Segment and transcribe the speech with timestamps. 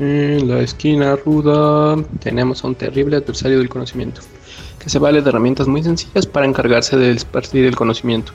[0.00, 4.22] En la esquina ruda tenemos a un terrible adversario del conocimiento,
[4.78, 8.32] que se vale de herramientas muy sencillas para encargarse de esparcir el conocimiento.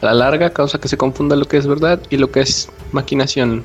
[0.00, 2.70] A la larga causa que se confunda lo que es verdad y lo que es
[2.92, 3.64] maquinación.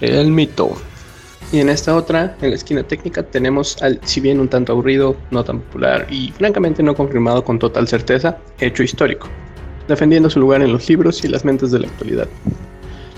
[0.00, 0.70] El mito.
[1.52, 5.16] Y en esta otra, en la esquina técnica, tenemos al, si bien un tanto aburrido,
[5.30, 9.28] no tan popular y francamente no confirmado con total certeza, hecho histórico,
[9.88, 12.28] defendiendo su lugar en los libros y las mentes de la actualidad.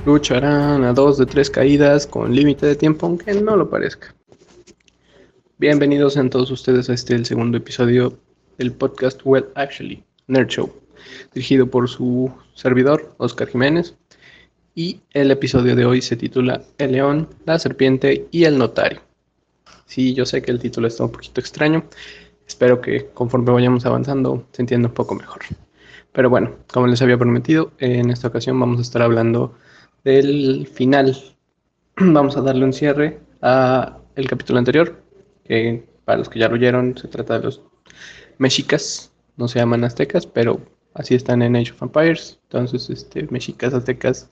[0.04, 4.12] Lucharán a dos de tres caídas con límite de tiempo, aunque no lo parezca.
[5.58, 8.18] Bienvenidos a todos ustedes a este el segundo episodio
[8.58, 10.72] del podcast Well Actually, Nerd Show,
[11.32, 13.94] dirigido por su servidor, Oscar Jiménez.
[14.74, 19.02] Y el episodio de hoy se titula El león, la serpiente y el notario.
[19.86, 21.84] Sí, yo sé que el título está un poquito extraño.
[22.44, 25.42] Espero que conforme vayamos avanzando se entienda un poco mejor.
[26.10, 29.54] Pero bueno, como les había prometido, en esta ocasión vamos a estar hablando
[30.04, 31.16] del final.
[31.96, 35.02] Vamos a darle un cierre a el capítulo anterior,
[35.44, 37.62] que para los que ya lo oyeron, se trata de los
[38.38, 40.60] mexicas, no se llaman aztecas, pero
[40.94, 42.38] así están en Age of Empires.
[42.44, 44.28] Entonces, este, mexicas, aztecas,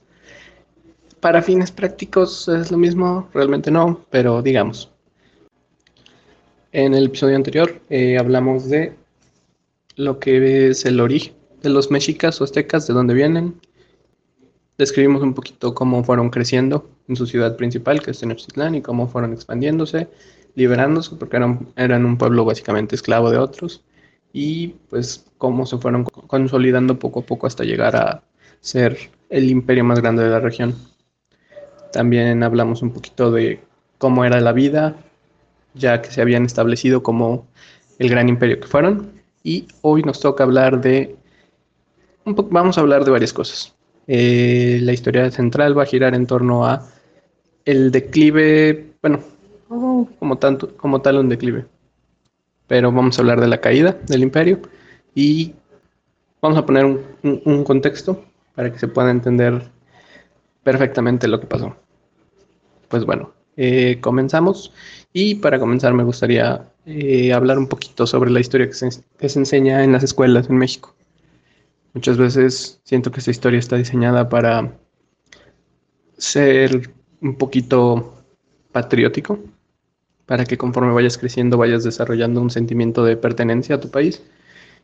[1.21, 4.89] para fines prácticos es lo mismo, realmente no, pero digamos.
[6.71, 8.95] En el episodio anterior eh, hablamos de
[9.97, 13.59] lo que es el origen de los mexicas o aztecas, de dónde vienen,
[14.77, 19.07] describimos un poquito cómo fueron creciendo en su ciudad principal, que es Tenochtitlán, y cómo
[19.07, 20.07] fueron expandiéndose,
[20.55, 23.83] liberándose, porque eran, eran un pueblo básicamente esclavo de otros,
[24.33, 28.23] y pues cómo se fueron consolidando poco a poco hasta llegar a
[28.61, 28.97] ser
[29.29, 30.75] el imperio más grande de la región.
[31.91, 33.59] También hablamos un poquito de
[33.97, 34.95] cómo era la vida,
[35.73, 37.47] ya que se habían establecido como
[37.99, 39.11] el gran imperio que fueron.
[39.43, 41.15] Y hoy nos toca hablar de...
[42.25, 43.75] Un vamos a hablar de varias cosas.
[44.13, 46.85] Eh, la historia central va a girar en torno a
[47.63, 49.21] el declive, bueno,
[49.69, 51.65] como, tanto, como tal un declive.
[52.67, 54.59] Pero vamos a hablar de la caída del imperio
[55.15, 55.55] y
[56.41, 56.83] vamos a poner
[57.23, 59.71] un, contexto para que se pueda entender
[60.61, 61.77] perfectamente lo que pasó.
[62.89, 64.73] Pues bueno, eh, comenzamos
[65.13, 69.85] y para comenzar me gustaría eh, hablar un poquito sobre la historia que se enseña
[69.85, 70.97] en las escuelas en México.
[71.93, 74.77] Muchas veces siento que esta historia está diseñada para
[76.17, 78.23] ser un poquito
[78.71, 79.39] patriótico,
[80.25, 84.23] para que conforme vayas creciendo vayas desarrollando un sentimiento de pertenencia a tu país.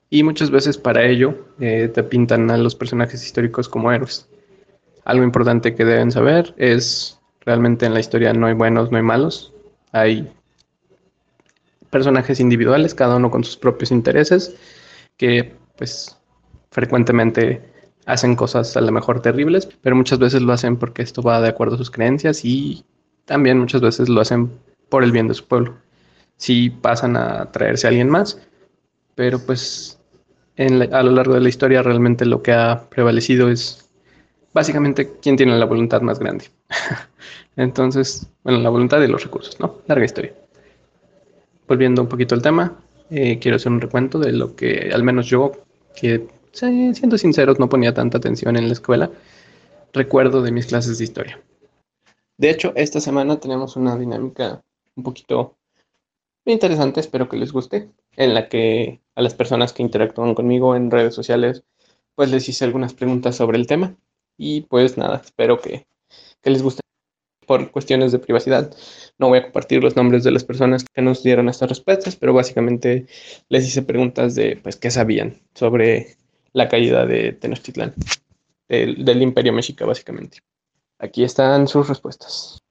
[0.09, 4.27] Y muchas veces para ello eh, te pintan a los personajes históricos como héroes.
[5.05, 9.03] Algo importante que deben saber es realmente en la historia no hay buenos, no hay
[9.03, 9.53] malos.
[9.93, 10.29] Hay
[11.89, 14.55] personajes individuales, cada uno con sus propios intereses,
[15.15, 16.16] que pues
[16.71, 17.61] frecuentemente
[18.05, 21.49] hacen cosas a lo mejor terribles, pero muchas veces lo hacen porque esto va de
[21.49, 22.85] acuerdo a sus creencias y
[23.25, 24.49] también muchas veces lo hacen
[24.89, 25.75] por el bien de su pueblo.
[26.37, 28.39] Si pasan a traerse a alguien más,
[29.15, 29.99] pero pues
[30.57, 33.89] a lo largo de la historia realmente lo que ha prevalecido es
[34.53, 36.45] básicamente quién tiene la voluntad más grande.
[37.57, 39.81] Entonces, bueno, la voluntad y los recursos, ¿no?
[39.87, 40.33] Larga historia.
[41.67, 42.77] Volviendo un poquito al tema,
[43.09, 45.51] eh, quiero hacer un recuento de lo que al menos yo,
[45.95, 46.27] que
[46.57, 49.11] siendo sinceros, no ponía tanta atención en la escuela,
[49.93, 51.41] recuerdo de mis clases de historia.
[52.37, 54.63] De hecho, esta semana tenemos una dinámica
[54.95, 55.57] un poquito
[56.45, 60.91] interesante, espero que les guste, en la que a las personas que interactúan conmigo en
[60.91, 61.63] redes sociales,
[62.15, 63.95] pues les hice algunas preguntas sobre el tema.
[64.37, 65.87] Y pues nada, espero que,
[66.41, 66.81] que les guste.
[67.45, 68.75] Por cuestiones de privacidad,
[69.17, 72.33] no voy a compartir los nombres de las personas que nos dieron estas respuestas, pero
[72.33, 73.07] básicamente
[73.47, 76.17] les hice preguntas de, pues, qué sabían sobre
[76.53, 77.93] la caída de Tenochtitlán,
[78.67, 80.39] del, imperio mexica básicamente.
[80.99, 82.61] Aquí están sus respuestas.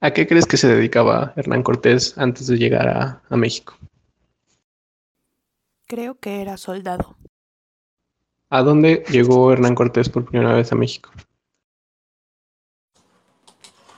[0.00, 3.76] ¿A qué crees que se dedicaba Hernán Cortés antes de llegar a, a México?
[5.86, 7.16] Creo que era soldado.
[8.50, 11.10] ¿A dónde llegó Hernán Cortés por primera vez a México?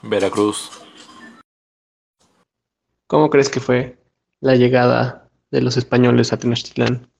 [0.01, 0.71] Veracruz.
[3.07, 3.97] ¿Cómo crees que fue
[4.39, 7.10] la llegada de los españoles a Tenochtitlán?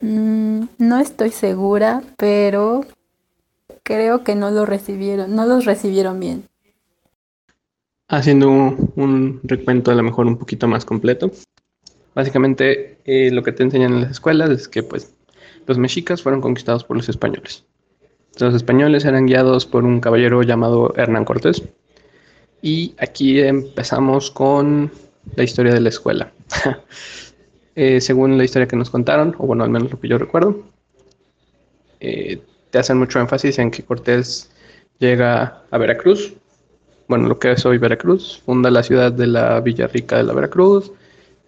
[0.00, 2.84] Mm, no estoy segura, pero
[3.82, 6.44] creo que no lo recibieron, no los recibieron bien.
[8.08, 11.30] Haciendo un, recuento a lo mejor un poquito más completo.
[12.14, 15.14] Básicamente eh, lo que te enseñan en las escuelas es que pues
[15.66, 17.64] los mexicas fueron conquistados por los españoles.
[18.38, 21.62] Los españoles eran guiados por un caballero llamado Hernán Cortés.
[22.62, 24.90] Y aquí empezamos con
[25.36, 26.32] la historia de la escuela.
[27.80, 30.64] Eh, según la historia que nos contaron, o bueno, al menos lo que yo recuerdo,
[32.00, 34.50] eh, te hacen mucho énfasis en que Cortés
[34.98, 36.34] llega a Veracruz
[37.08, 40.34] bueno, lo que es hoy Veracruz, funda la ciudad de la Villa Rica de la
[40.34, 40.92] Veracruz,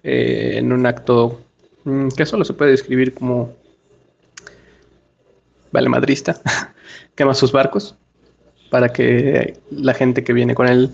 [0.02, 1.42] eh, en un acto
[1.84, 3.54] mm, que solo se puede describir como
[5.70, 6.40] valemadrista,
[7.14, 7.94] quema sus barcos
[8.70, 10.90] para que la gente que viene con él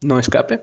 [0.00, 0.62] no escape.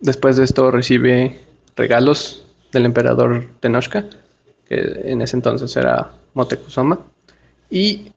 [0.00, 1.40] Después de esto recibe
[1.76, 4.06] regalos del emperador Tenochca,
[4.68, 7.00] que en ese entonces era Moctezuma,
[7.68, 8.12] y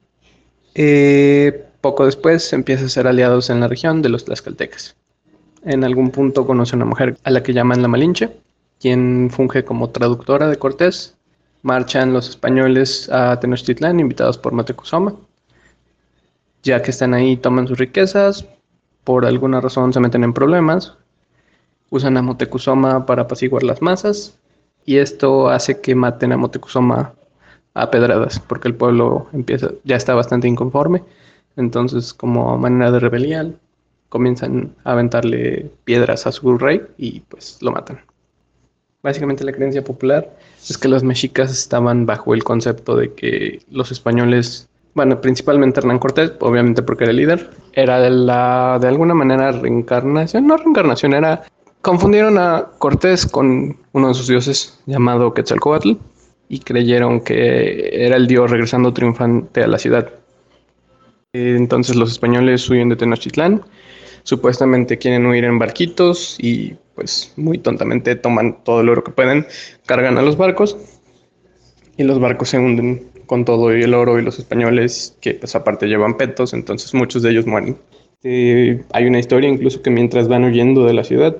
[0.74, 4.96] eh, poco después empieza a ser aliados en la región de los tlaxcaltecas.
[5.64, 8.30] En algún punto conoce a una mujer a la que llaman la Malinche,
[8.80, 11.16] quien funge como traductora de Cortés.
[11.62, 15.14] Marchan los españoles a Tenochtitlán invitados por Moctezuma.
[16.62, 18.46] Ya que están ahí, toman sus riquezas,
[19.04, 20.94] por alguna razón se meten en problemas,
[21.90, 24.38] usan a Moctezuma para apaciguar las masas
[24.84, 27.14] y esto hace que maten a Moctezuma
[27.74, 31.02] a pedradas, porque el pueblo empieza, ya está bastante inconforme.
[31.56, 33.58] Entonces, como manera de rebelión,
[34.08, 38.00] comienzan a aventarle piedras a su rey y pues lo matan.
[39.02, 40.30] Básicamente la creencia popular
[40.68, 45.98] es que los mexicas estaban bajo el concepto de que los españoles, bueno, principalmente Hernán
[45.98, 51.12] Cortés, obviamente porque era el líder, era de, la, de alguna manera reencarnación, no reencarnación,
[51.12, 51.42] era
[51.84, 55.92] confundieron a Cortés con uno de sus dioses llamado Quetzalcoatl
[56.48, 60.10] y creyeron que era el dios regresando triunfante a la ciudad.
[61.34, 63.62] Entonces los españoles huyen de Tenochtitlán,
[64.22, 69.46] supuestamente quieren huir en barquitos y pues muy tontamente toman todo el oro que pueden,
[69.84, 70.78] cargan a los barcos
[71.98, 75.86] y los barcos se hunden con todo el oro y los españoles que pues aparte
[75.86, 77.76] llevan petos, entonces muchos de ellos mueren.
[78.22, 81.36] Eh, hay una historia incluso que mientras van huyendo de la ciudad,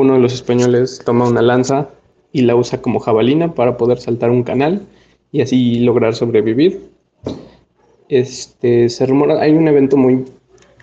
[0.00, 1.88] uno de los españoles toma una lanza
[2.32, 4.86] y la usa como jabalina para poder saltar un canal
[5.32, 6.90] y así lograr sobrevivir.
[8.08, 10.24] Este, se rumora, hay un evento muy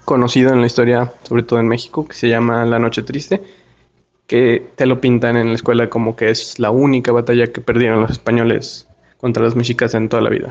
[0.06, 3.42] conocido en la historia, sobre todo en México, que se llama La Noche Triste,
[4.26, 8.02] que te lo pintan en la escuela como que es la única batalla que perdieron
[8.02, 8.88] los españoles
[9.18, 10.50] contra los mexicas en toda la vida.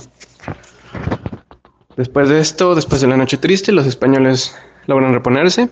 [1.96, 4.54] Después de esto, después de la Noche Triste, los españoles
[4.86, 5.70] logran reponerse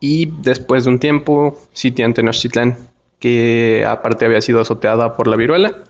[0.00, 2.76] y después de un tiempo sitian Tenochtitlán
[3.20, 5.84] que aparte había sido azoteada por la viruela.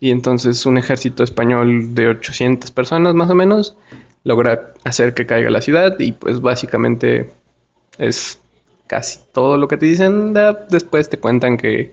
[0.00, 3.76] Y entonces un ejército español de 800 personas más o menos
[4.24, 7.30] logra hacer que caiga la ciudad y pues básicamente
[7.98, 8.40] es
[8.88, 10.34] casi todo lo que te dicen.
[10.70, 11.92] Después te cuentan que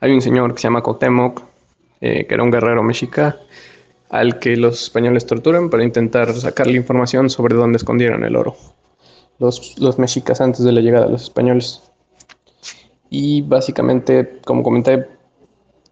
[0.00, 1.42] hay un señor que se llama Cotemoc,
[2.00, 3.36] eh, que era un guerrero mexica,
[4.10, 8.56] al que los españoles torturan para intentar sacarle información sobre dónde escondieron el oro.
[9.38, 11.82] Los, los mexicas antes de la llegada de los españoles.
[13.10, 15.06] Y básicamente, como comenté,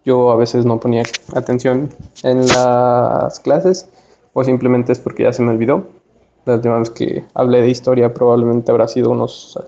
[0.05, 1.03] yo a veces no ponía
[1.33, 1.89] atención
[2.23, 3.89] en las clases
[4.33, 5.87] o simplemente es porque ya se me olvidó.
[6.45, 9.59] La última que hablé de historia probablemente habrá sido unos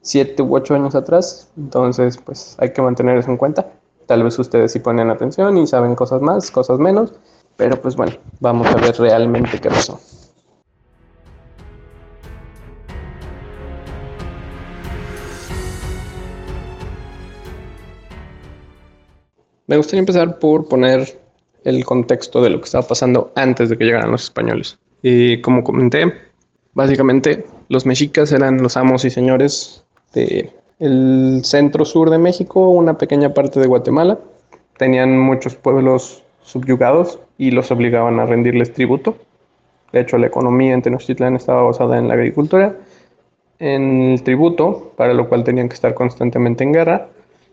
[0.00, 1.50] siete u ocho años atrás.
[1.58, 3.66] Entonces, pues hay que mantener eso en cuenta.
[4.06, 7.12] Tal vez ustedes sí ponen atención y saben cosas más, cosas menos.
[7.56, 10.00] Pero pues bueno, vamos a ver realmente qué pasó.
[19.68, 21.18] Me gustaría empezar por poner
[21.64, 24.78] el contexto de lo que estaba pasando antes de que llegaran los españoles.
[25.02, 26.12] Y como comenté,
[26.74, 33.34] básicamente los mexicas eran los amos y señores del centro sur de México, una pequeña
[33.34, 34.20] parte de Guatemala.
[34.78, 39.16] Tenían muchos pueblos subyugados y los obligaban a rendirles tributo.
[39.92, 42.76] De hecho, la economía en Tenochtitlán estaba basada en la agricultura,
[43.58, 47.08] en el tributo, para lo cual tenían que estar constantemente en guerra,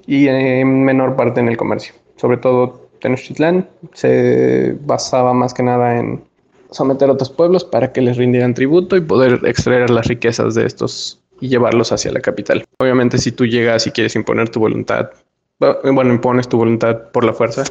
[0.06, 6.00] y en menor parte en el comercio sobre todo Tenochtitlán, se basaba más que nada
[6.00, 6.24] en
[6.72, 10.66] someter a otros pueblos para que les rindieran tributo y poder extraer las riquezas de
[10.66, 12.66] estos y llevarlos hacia la capital.
[12.80, 15.10] Obviamente si tú llegas y quieres imponer tu voluntad,
[15.60, 17.64] bueno, impones tu voluntad por la fuerza,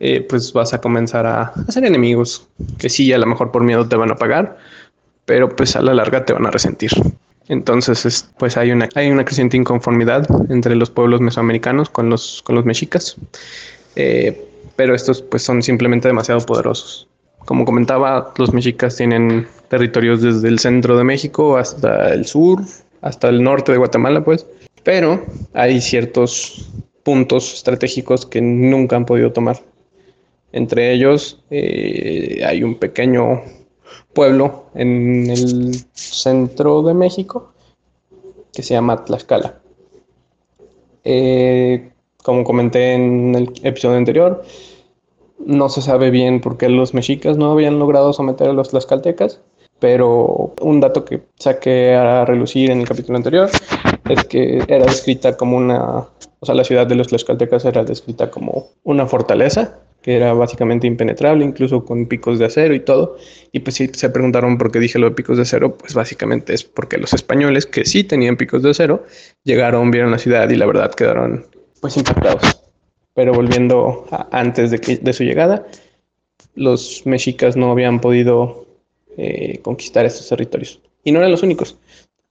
[0.00, 2.48] eh, pues vas a comenzar a hacer enemigos
[2.78, 4.58] que sí, a lo mejor por miedo te van a pagar,
[5.24, 6.90] pero pues a la larga te van a resentir.
[7.50, 12.54] Entonces, pues hay una, hay una creciente inconformidad entre los pueblos mesoamericanos con los, con
[12.54, 13.16] los mexicas,
[13.96, 14.40] eh,
[14.76, 17.08] pero estos pues son simplemente demasiado poderosos.
[17.46, 22.62] Como comentaba, los mexicas tienen territorios desde el centro de México hasta el sur,
[23.00, 24.46] hasta el norte de Guatemala, pues,
[24.84, 26.70] pero hay ciertos
[27.02, 29.60] puntos estratégicos que nunca han podido tomar.
[30.52, 33.42] Entre ellos eh, hay un pequeño
[34.12, 37.52] pueblo en el centro de México
[38.52, 39.60] que se llama Tlaxcala.
[41.04, 41.90] Eh,
[42.22, 44.42] como comenté en el episodio anterior,
[45.38, 49.40] no se sabe bien por qué los mexicas no habían logrado someter a los tlaxcaltecas.
[49.78, 53.48] pero un dato que saqué a relucir en el capítulo anterior
[54.10, 56.06] es que era descrita como una,
[56.40, 60.86] o sea, la ciudad de los tlaxcaltecas era descrita como una fortaleza que era básicamente
[60.86, 63.16] impenetrable, incluso con picos de acero y todo.
[63.52, 66.54] Y pues si se preguntaron por qué dije lo de picos de acero, pues básicamente
[66.54, 69.04] es porque los españoles, que sí tenían picos de acero,
[69.44, 71.46] llegaron, vieron la ciudad y la verdad quedaron
[71.80, 72.42] pues impactados.
[73.14, 75.66] Pero volviendo antes de, de su llegada,
[76.54, 78.66] los mexicas no habían podido
[79.16, 80.80] eh, conquistar estos territorios.
[81.04, 81.76] Y no eran los únicos.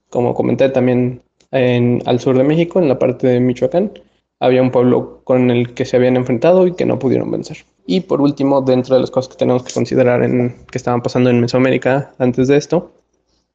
[0.09, 1.21] Como comenté también
[1.51, 3.91] en, al sur de México, en la parte de Michoacán,
[4.39, 7.65] había un pueblo con el que se habían enfrentado y que no pudieron vencer.
[7.86, 11.29] Y por último, dentro de las cosas que tenemos que considerar en, que estaban pasando
[11.29, 12.93] en Mesoamérica antes de esto,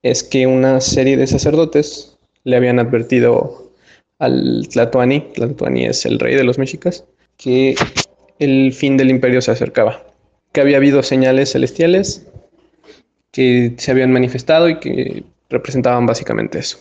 [0.02, 3.70] es que una serie de sacerdotes le habían advertido
[4.18, 7.04] al Tlatoani, Tlatoani es el rey de los mexicas,
[7.36, 7.74] que
[8.38, 10.04] el fin del imperio se acercaba,
[10.52, 12.26] que había habido señales celestiales
[13.32, 16.78] que se habían manifestado y que representaban básicamente eso.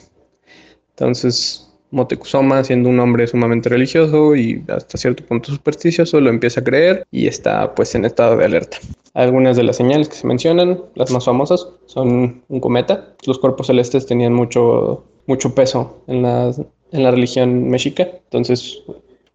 [0.92, 6.64] Entonces, Motecuzoma, siendo un hombre sumamente religioso y hasta cierto punto supersticioso, lo empieza a
[6.64, 8.78] creer y está pues en estado de alerta.
[9.14, 13.14] Algunas de las señales que se mencionan, las más famosas, son un cometa.
[13.28, 16.52] Los cuerpos celestes tenían mucho, mucho peso en la,
[16.92, 18.82] en la religión mexica, entonces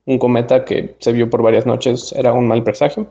[0.04, 3.06] un cometa que se vio por varias noches era un mal presagio.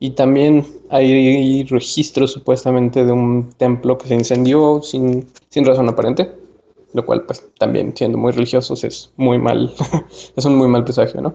[0.00, 6.28] Y también hay registros supuestamente de un templo que se incendió sin, sin razón aparente,
[6.94, 9.72] lo cual pues también siendo muy religiosos es muy mal,
[10.36, 11.34] es un muy mal presagio, ¿no?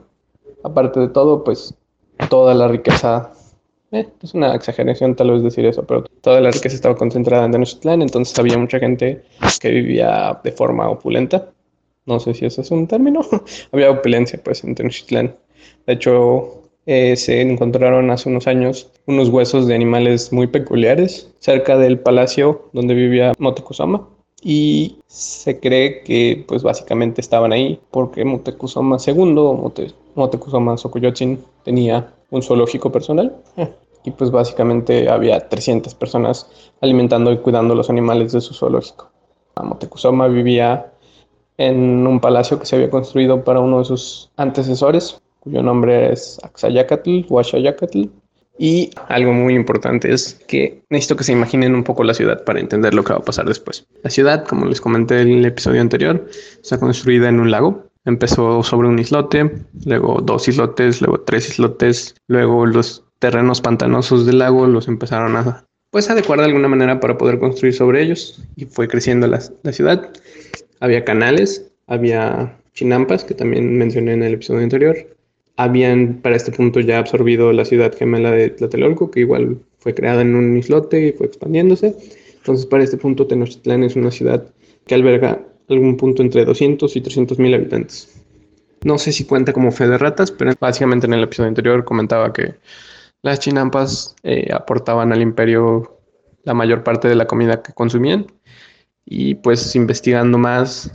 [0.63, 1.73] Aparte de todo, pues
[2.29, 3.31] toda la riqueza,
[3.91, 7.51] eh, es una exageración tal vez decir eso, pero toda la riqueza estaba concentrada en
[7.51, 9.23] Tenochtitlán, entonces había mucha gente
[9.59, 11.49] que vivía de forma opulenta.
[12.05, 13.21] No sé si ese es un término.
[13.71, 15.35] había opulencia pues en Tenochtitlán.
[15.85, 21.77] De hecho, eh, se encontraron hace unos años unos huesos de animales muy peculiares cerca
[21.77, 24.07] del palacio donde vivía Motecuzoma
[24.49, 32.13] y se cree que pues básicamente estaban ahí porque Motecuzoma II Mote, Motecuzoma Xocoyotzin tenía
[32.31, 33.35] un zoológico personal
[34.05, 36.49] y pues básicamente había 300 personas
[36.79, 39.11] alimentando y cuidando los animales de su zoológico.
[39.61, 40.93] Motecuzoma vivía
[41.57, 46.39] en un palacio que se había construido para uno de sus antecesores, cuyo nombre es
[46.41, 48.05] Axayacatl, Huachayacatl.
[48.57, 52.59] Y algo muy importante es que necesito que se imaginen un poco la ciudad para
[52.59, 53.85] entender lo que va a pasar después.
[54.03, 56.27] La ciudad, como les comenté en el episodio anterior,
[56.61, 57.85] está construida en un lago.
[58.05, 59.51] Empezó sobre un islote,
[59.85, 65.65] luego dos islotes, luego tres islotes, luego los terrenos pantanosos del lago los empezaron a
[65.91, 69.71] pues adecuar de alguna manera para poder construir sobre ellos y fue creciendo la, la
[69.71, 70.11] ciudad.
[70.79, 74.95] Había canales, había chinampas que también mencioné en el episodio anterior,
[75.57, 80.21] habían para este punto ya absorbido la ciudad gemela de Tlatelolco, que igual fue creada
[80.21, 81.95] en un islote y fue expandiéndose.
[82.37, 84.47] Entonces, para este punto, Tenochtitlán es una ciudad
[84.85, 88.21] que alberga algún punto entre 200 y 300 mil habitantes.
[88.83, 92.31] No sé si cuenta como fe de ratas, pero básicamente en el episodio anterior comentaba
[92.31, 92.55] que
[93.23, 95.99] las chinampas eh, aportaban al imperio
[96.43, 98.27] la mayor parte de la comida que consumían.
[99.05, 100.91] Y pues investigando más,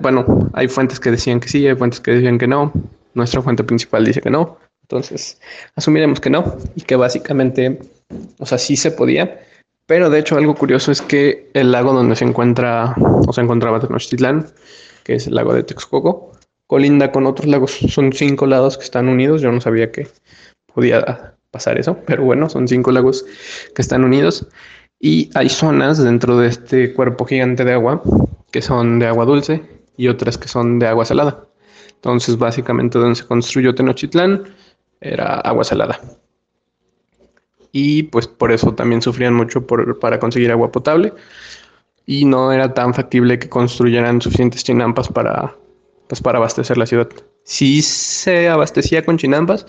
[0.00, 2.72] bueno, hay fuentes que decían que sí, hay fuentes que decían que no.
[3.14, 4.58] Nuestra fuente principal dice que no.
[4.82, 5.40] Entonces,
[5.76, 7.78] asumiremos que no y que básicamente,
[8.38, 9.40] o sea, sí se podía.
[9.86, 12.94] Pero de hecho, algo curioso es que el lago donde se encuentra
[13.26, 14.46] o se encontraba Tenochtitlán,
[15.04, 16.32] que es el lago de Texcoco,
[16.66, 17.72] colinda con otros lagos.
[17.88, 19.42] Son cinco lagos que están unidos.
[19.42, 20.08] Yo no sabía que
[20.72, 23.24] podía pasar eso, pero bueno, son cinco lagos
[23.74, 24.46] que están unidos.
[25.00, 28.02] Y hay zonas dentro de este cuerpo gigante de agua
[28.50, 29.62] que son de agua dulce
[29.96, 31.46] y otras que son de agua salada.
[32.00, 34.44] Entonces, básicamente donde se construyó Tenochtitlán
[35.02, 36.00] era agua salada.
[37.72, 41.12] Y pues por eso también sufrían mucho para conseguir agua potable.
[42.06, 45.54] Y no era tan factible que construyeran suficientes chinampas para,
[46.08, 47.08] pues, para abastecer la ciudad.
[47.44, 49.66] Sí se abastecía con chinampas,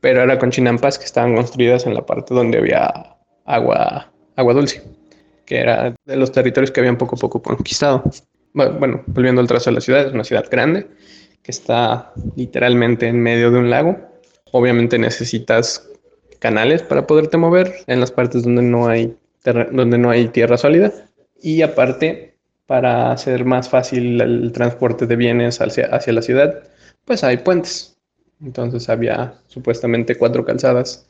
[0.00, 4.82] pero era con chinampas que estaban construidas en la parte donde había agua, agua dulce,
[5.46, 8.02] que era de los territorios que habían poco a poco conquistado.
[8.52, 10.88] Bueno, volviendo al trazo de la ciudad, es una ciudad grande
[11.42, 13.98] que está literalmente en medio de un lago.
[14.52, 15.88] Obviamente necesitas
[16.38, 20.92] canales para poderte mover en las partes donde no hay, donde no hay tierra sólida.
[21.42, 22.34] Y aparte,
[22.66, 26.62] para hacer más fácil el transporte de bienes hacia, hacia la ciudad,
[27.04, 27.96] pues hay puentes.
[28.42, 31.06] Entonces había supuestamente cuatro calzadas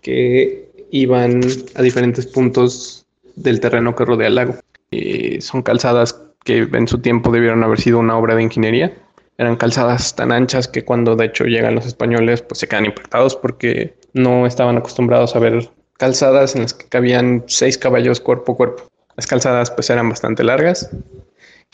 [0.00, 1.40] que iban
[1.74, 4.56] a diferentes puntos del terreno que rodea el lago.
[4.90, 8.92] Y son calzadas que en su tiempo debieron haber sido una obra de ingeniería
[9.38, 13.36] eran calzadas tan anchas que cuando de hecho llegan los españoles pues se quedan impactados
[13.36, 18.56] porque no estaban acostumbrados a ver calzadas en las que cabían seis caballos cuerpo a
[18.56, 18.88] cuerpo.
[19.16, 20.90] Las calzadas pues eran bastante largas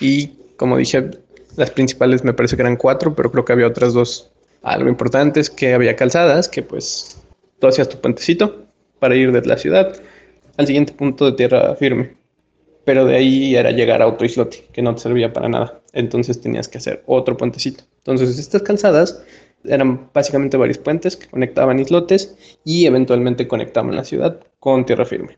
[0.01, 1.11] y como dije,
[1.57, 4.31] las principales me parece que eran cuatro, pero creo que había otras dos.
[4.63, 7.21] Algo importante es que había calzadas que pues
[7.59, 8.67] tú hacías tu puentecito
[8.99, 10.01] para ir de la ciudad
[10.57, 12.18] al siguiente punto de tierra firme.
[12.89, 15.79] Pero de ahí era llegar a otro islote que no te servía para nada.
[15.93, 17.85] Entonces tenías que hacer otro puentecito.
[17.99, 19.23] Entonces estas calzadas
[19.65, 25.37] eran básicamente varios puentes que conectaban islotes y eventualmente conectaban la ciudad con tierra firme.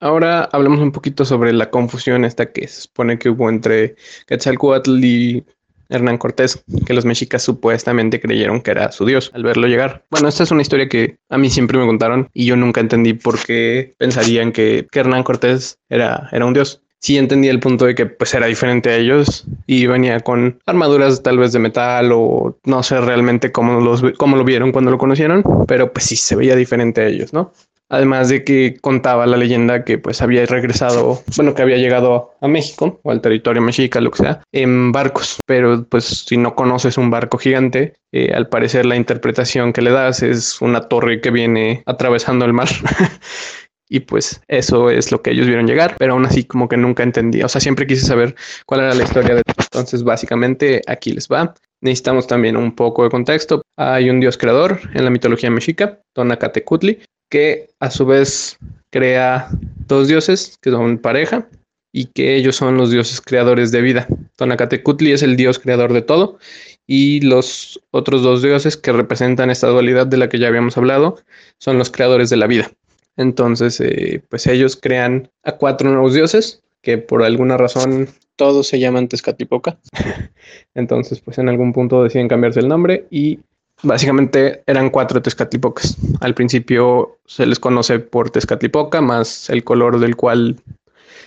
[0.00, 5.04] Ahora hablamos un poquito sobre la confusión esta que se supone que hubo entre Quetzalcoatl
[5.04, 5.44] y
[5.92, 10.04] Hernán Cortés, que los mexicas supuestamente creyeron que era su dios al verlo llegar.
[10.10, 13.14] Bueno, esta es una historia que a mí siempre me contaron y yo nunca entendí
[13.14, 16.80] por qué pensarían que, Hernán Cortés era, era un dios.
[17.00, 21.20] Sí entendí el punto de que pues era diferente a ellos y venía con armaduras
[21.24, 24.98] tal vez de metal o no sé realmente cómo, los, cómo lo vieron cuando lo
[24.98, 27.52] conocieron, pero pues sí se veía diferente a ellos, ¿no?
[27.92, 32.48] Además de que contaba la leyenda que pues había regresado, bueno, que había llegado a
[32.48, 35.38] México o al territorio mexica, lo que sea, en barcos.
[35.46, 39.90] Pero pues si no conoces un barco gigante, eh, al parecer la interpretación que le
[39.90, 42.68] das es una torre que viene atravesando el mar.
[43.90, 47.02] y pues eso es lo que ellos vieron llegar, pero aún así como que nunca
[47.02, 48.34] entendí, o sea, siempre quise saber
[48.64, 51.54] cuál era la historia de entonces básicamente aquí les va.
[51.82, 53.62] Necesitamos también un poco de contexto.
[53.76, 57.00] Hay un dios creador en la mitología mexica, Tonacatecutli,
[57.32, 58.58] que a su vez
[58.90, 59.48] crea
[59.88, 61.48] dos dioses que son pareja
[61.90, 64.06] y que ellos son los dioses creadores de vida.
[64.36, 66.38] Tonacatecutli es el dios creador de todo
[66.86, 71.20] y los otros dos dioses que representan esta dualidad de la que ya habíamos hablado
[71.56, 72.70] son los creadores de la vida.
[73.16, 78.78] Entonces, eh, pues ellos crean a cuatro nuevos dioses que por alguna razón todos se
[78.78, 79.78] llaman Tezcatlipoca.
[80.74, 83.38] Entonces, pues en algún punto deciden cambiarse el nombre y
[83.82, 85.96] Básicamente eran cuatro Tezcatlipocas.
[86.20, 90.60] Al principio se les conoce por Tezcatlipoca, más el color del cual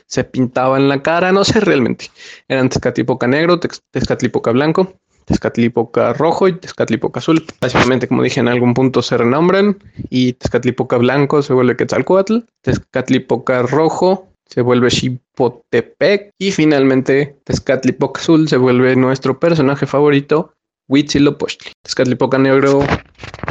[0.08, 2.12] se pintaba en la cara, no sé realmente.
[2.48, 4.94] Eran Tezcatlipoca negro, Tezcatlipoca blanco,
[5.26, 7.46] Tezcatlipoca rojo y Tezcatlipoca azul.
[7.60, 9.78] Básicamente, como dije, en algún punto se renombran
[10.10, 18.48] y Tezcatlipoca blanco se vuelve Quetzalcoatl, Tezcatlipoca rojo se vuelve Chipotepec y finalmente Tezcatlipoca azul
[18.48, 20.54] se vuelve nuestro personaje favorito,
[20.88, 21.72] Huitzilopochtli.
[21.82, 22.84] Tezcatlipoca Negro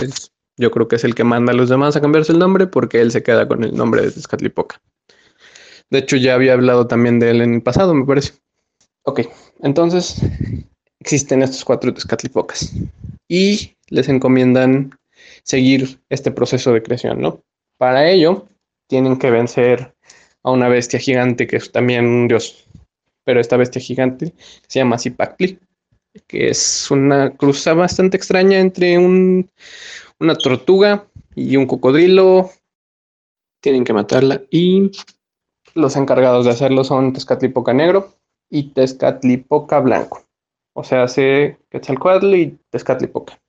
[0.03, 2.66] es, yo creo que es el que manda a los demás a cambiarse el nombre
[2.66, 4.81] porque él se queda con el nombre de Tezcatlipoca.
[5.90, 8.33] De hecho, ya había hablado también de él en el pasado, me parece.
[9.05, 9.20] Ok,
[9.61, 10.16] entonces
[10.99, 12.73] existen estos cuatro Tezcatlipocas
[13.29, 14.99] y les encomiendan
[15.42, 17.42] seguir este proceso de creación, ¿no?
[17.77, 18.49] Para ello,
[18.88, 19.94] tienen que vencer
[20.42, 22.64] a una bestia gigante que es también un dios,
[23.25, 24.33] pero esta bestia gigante
[24.66, 25.59] se llama Zipactli
[26.27, 29.50] que es una cruza bastante extraña entre un,
[30.18, 32.50] una tortuga y un cocodrilo.
[33.61, 34.90] Tienen que matarla y
[35.74, 38.14] los encargados de hacerlo son Tezcatlipoca Negro
[38.50, 40.24] y Tezcatlipoca Blanco.
[40.74, 43.40] O sea, hace Quetzalcoatl y Tezcatlipoca.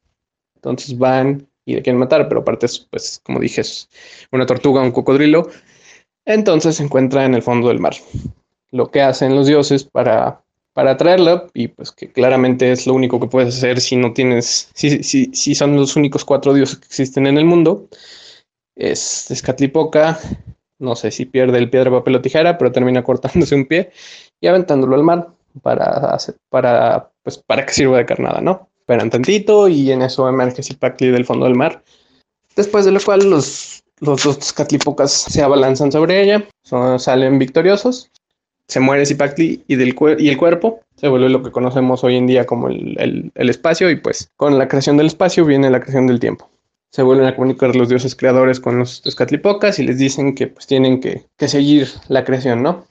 [0.55, 3.89] Entonces van y le quieren matar, pero aparte, pues, como dije, es
[4.31, 5.49] una tortuga, un cocodrilo.
[6.25, 7.95] Entonces se encuentra en el fondo del mar.
[8.71, 10.44] Lo que hacen los dioses para
[10.75, 14.69] para traerla y pues que claramente es lo único que puedes hacer si no tienes,
[14.73, 17.87] si, si, si son los únicos cuatro dioses que existen en el mundo.
[18.75, 20.19] Es Escatlipoca,
[20.77, 23.91] no sé si pierde el piedra, papel o tijera, pero termina cortándose un pie
[24.41, 25.29] y aventándolo al mar
[25.61, 26.17] para,
[26.49, 28.67] para, pues, para que sirva de carnada, ¿no?
[28.77, 31.85] Esperan tantito y en eso emerge Zipacli del fondo del mar.
[32.57, 36.45] Después de lo cual los, los dos Escatlipocas se abalanzan sobre ella,
[36.97, 38.11] salen victoriosos
[38.67, 42.27] se muere Zipactli y, del y el cuerpo se vuelve lo que conocemos hoy en
[42.27, 46.19] día como el, espacio y pues con la creación del espacio viene la creación del
[46.19, 46.49] tiempo.
[46.91, 50.65] Se vuelven a comunicar los dioses creadores con los Tezcatlipocas y les dicen que pues
[50.65, 52.85] tienen que, que seguir la creación, ¿no?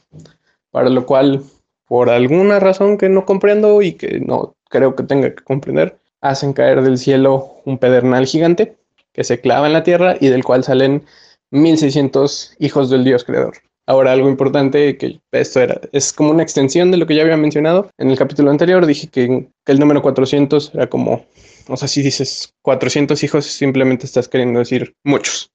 [0.71, 1.43] Para lo cual,
[1.87, 6.53] por alguna razón que no comprendo y que no creo que tenga que comprender, hacen
[6.53, 8.77] caer del cielo un pedernal gigante
[9.13, 11.05] que se clava en la tierra y del cual salen
[11.51, 13.55] 1600 hijos del dios creador.
[13.87, 17.37] Ahora, algo importante, que esto era, es como una extensión de lo que ya había
[17.37, 17.91] mencionado.
[17.99, 21.27] En el capítulo anterior dije que, el número 400 era como,
[21.69, 25.53] o sea, si dices 400 hijos, simplemente estás queriendo decir muchos.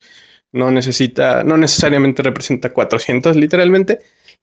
[0.52, 4.00] No necesita, no necesariamente representa 400 literalmente,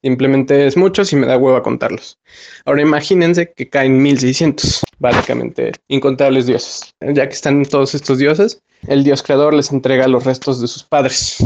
[0.06, 2.16] simplemente es muchos y me da hueva contarlos.
[2.64, 6.94] Ahora imagínense que caen 1600, básicamente incontables dioses.
[7.00, 10.84] Ya que están todos estos dioses, el dios creador les entrega los restos de sus
[10.84, 11.38] padres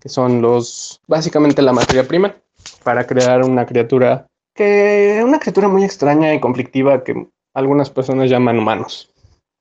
[0.00, 2.34] que son los básicamente la materia prima
[2.82, 8.58] para crear una criatura que una criatura muy extraña y conflictiva que algunas personas llaman
[8.58, 9.12] humanos.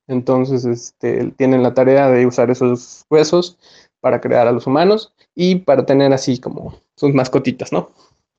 [0.07, 3.57] Entonces, este, tienen la tarea de usar esos huesos
[3.99, 7.91] para crear a los humanos y para tener así como sus mascotitas, ¿no?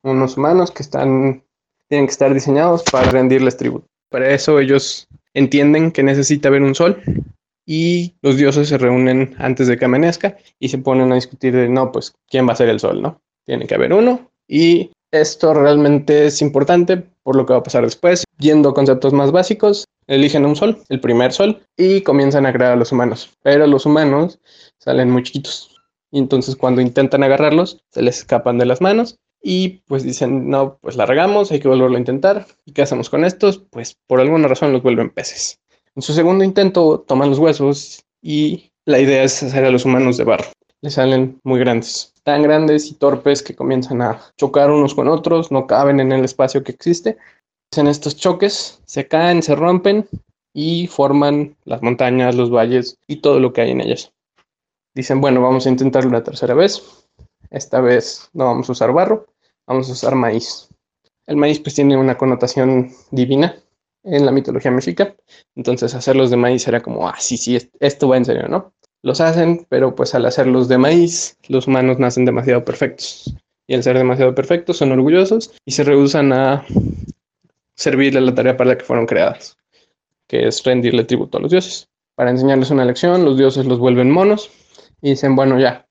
[0.02, 1.42] Unos humanos que están,
[1.88, 3.86] tienen que estar diseñados para rendirles tributo.
[4.10, 7.02] Para eso ellos entienden que necesita haber un sol
[7.66, 11.68] y los dioses se reúnen antes de que amanezca y se ponen a discutir de,
[11.68, 13.20] no, pues, ¿quién va a ser el sol, no?
[13.44, 17.84] Tiene que haber uno y esto realmente es importante por lo que va a pasar
[17.84, 18.24] después.
[18.38, 22.72] Yendo a conceptos más básicos, eligen un sol, el primer sol, y comienzan a crear
[22.72, 23.30] a los humanos.
[23.42, 24.38] Pero los humanos
[24.78, 25.74] salen muy chiquitos.
[26.10, 30.78] Y entonces cuando intentan agarrarlos, se les escapan de las manos y pues dicen, no,
[30.80, 32.46] pues la regamos, hay que volverlo a intentar.
[32.64, 33.58] ¿Y qué hacemos con estos?
[33.58, 35.60] Pues por alguna razón los vuelven peces.
[35.94, 40.16] En su segundo intento toman los huesos y la idea es hacer a los humanos
[40.16, 40.46] de barro.
[40.80, 45.50] Les salen muy grandes, tan grandes y torpes que comienzan a chocar unos con otros,
[45.50, 47.16] no caben en el espacio que existe.
[47.76, 50.08] En estos choques se caen, se rompen
[50.54, 54.12] y forman las montañas, los valles y todo lo que hay en ellas.
[54.94, 56.97] Dicen, bueno, vamos a intentarlo una tercera vez.
[57.50, 59.26] Esta vez no vamos a usar barro,
[59.66, 60.68] vamos a usar maíz.
[61.26, 63.56] El maíz pues tiene una connotación divina
[64.04, 65.14] en la mitología mexica.
[65.54, 68.72] Entonces hacerlos de maíz era como, ah, sí, sí, esto va en serio, ¿no?
[69.02, 73.34] Los hacen, pero pues al hacerlos de maíz, los humanos nacen demasiado perfectos.
[73.66, 76.64] Y al ser demasiado perfectos son orgullosos y se rehusan a
[77.74, 79.56] servirle la tarea para la que fueron creadas,
[80.26, 81.88] que es rendirle tributo a los dioses.
[82.16, 84.50] Para enseñarles una lección, los dioses los vuelven monos
[85.00, 85.86] y dicen, bueno, ya,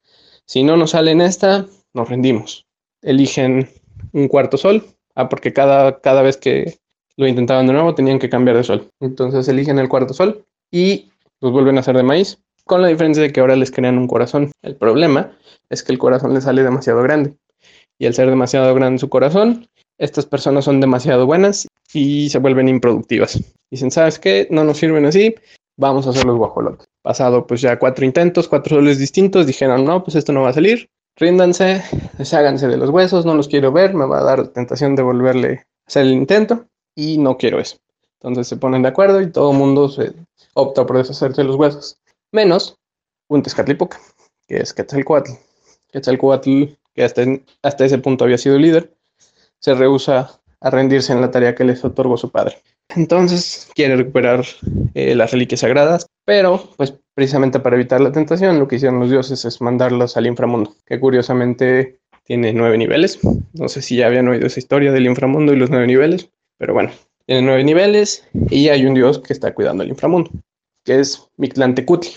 [0.48, 2.66] si no nos sale en esta, nos rendimos.
[3.02, 3.70] Eligen
[4.14, 6.78] un cuarto sol, ah, porque cada, cada vez que
[7.18, 8.90] lo intentaban de nuevo tenían que cambiar de sol.
[9.02, 11.10] Entonces eligen el cuarto sol y
[11.42, 14.08] los vuelven a hacer de maíz, con la diferencia de que ahora les crean un
[14.08, 14.52] corazón.
[14.62, 15.38] El problema
[15.70, 17.34] es que el corazón les sale demasiado grande.
[18.00, 22.70] Y al ser demasiado grande su corazón, estas personas son demasiado buenas y se vuelven
[22.70, 23.44] improductivas.
[23.70, 24.48] Dicen, ¿sabes qué?
[24.50, 25.36] No nos sirven así,
[25.78, 26.88] vamos a hacer los guajolotes.
[27.02, 30.54] Pasado pues ya cuatro intentos, cuatro soles distintos, dijeron, no, pues esto no va a
[30.54, 31.84] salir, ríndanse,
[32.18, 35.54] desháganse de los huesos, no los quiero ver, me va a dar tentación de volverle
[35.54, 37.78] a hacer el intento y no quiero eso.
[38.20, 40.14] Entonces se ponen de acuerdo y todo el mundo se
[40.54, 41.98] opta por deshacerse de los huesos,
[42.32, 42.78] menos
[43.30, 44.00] un Tezcatlipoca,
[44.48, 45.32] que es Quetzalcoatl.
[45.92, 46.64] Quetzalcoatl,
[46.94, 47.24] que hasta,
[47.62, 48.94] hasta ese punto había sido líder,
[49.60, 52.58] se rehúsa a rendirse en la tarea que les otorgó su padre.
[52.96, 54.46] Entonces quiere recuperar
[54.94, 59.10] eh, las reliquias sagradas, pero pues precisamente para evitar la tentación lo que hicieron los
[59.10, 63.20] dioses es mandarlos al inframundo, que curiosamente tiene nueve niveles.
[63.54, 66.74] No sé si ya habían oído esa historia del inframundo y los nueve niveles, pero
[66.74, 66.92] bueno,
[67.26, 70.32] tiene nueve niveles y hay un dios que está cuidando el inframundo,
[70.84, 72.12] que es Mictlantecutli,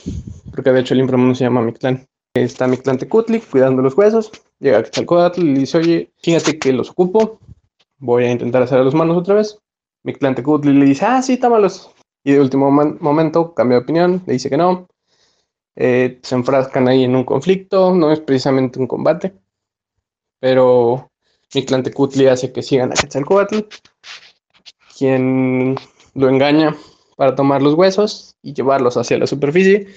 [0.55, 2.07] porque de hecho el inframundo se llama Mictlán.
[2.35, 7.40] Está Mictlantecutli cuidando los huesos, llega Quetzalcoatl y dice, oye, fíjate que los ocupo,
[8.01, 9.59] voy a intentar hacer a los manos otra vez.
[10.03, 11.91] Mictlantecutli le dice, ah, sí, tómalos.
[12.25, 14.89] Y de último momento cambia de opinión, le dice que no.
[15.77, 19.33] Eh, se enfrascan ahí en un conflicto, no es precisamente un combate,
[20.41, 21.11] pero
[21.55, 23.61] Mictlantecutli hace que sigan a Quetzalcoatl,
[24.99, 25.77] quien
[26.15, 26.77] lo engaña
[27.17, 29.89] para tomar los huesos y llevarlos hacia la superficie.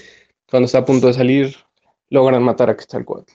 [0.49, 1.55] Cuando está a punto de salir,
[2.09, 3.33] logran matar a Quetzalcoatl.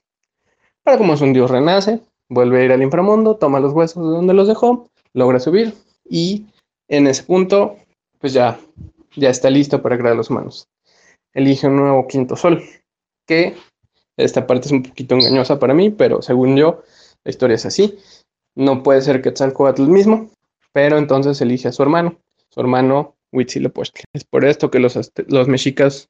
[0.82, 4.10] Para como es un dios, renace, vuelve a ir al inframundo, toma los huesos de
[4.10, 5.74] donde los dejó, logra subir
[6.08, 6.46] y
[6.88, 7.76] en ese punto,
[8.18, 8.58] pues ya,
[9.16, 10.68] ya está listo para crear los humanos.
[11.34, 12.62] Elige un nuevo quinto sol,
[13.26, 13.54] que
[14.16, 16.82] esta parte es un poquito engañosa para mí, pero según yo,
[17.24, 17.98] la historia es así.
[18.54, 20.30] No puede ser Quetzalcoatl mismo,
[20.72, 24.04] pero entonces elige a su hermano, su hermano Huitzilopochtli.
[24.12, 26.08] Es por esto que los, los mexicas,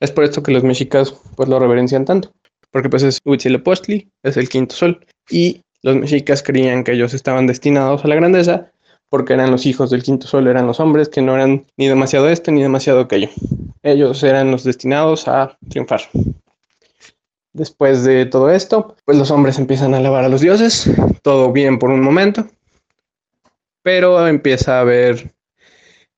[0.00, 2.32] es por esto que los mexicas pues lo reverencian tanto,
[2.70, 7.46] porque pues es Huitzilopochtli, es el quinto sol, y los mexicas creían que ellos estaban
[7.46, 8.70] destinados a la grandeza,
[9.08, 12.28] porque eran los hijos del quinto sol, eran los hombres que no eran ni demasiado
[12.28, 13.30] este ni demasiado aquello.
[13.82, 16.02] Ellos eran los destinados a triunfar.
[17.52, 20.90] Después de todo esto, pues los hombres empiezan a alabar a los dioses,
[21.22, 22.46] todo bien por un momento,
[23.82, 25.32] pero empieza a haber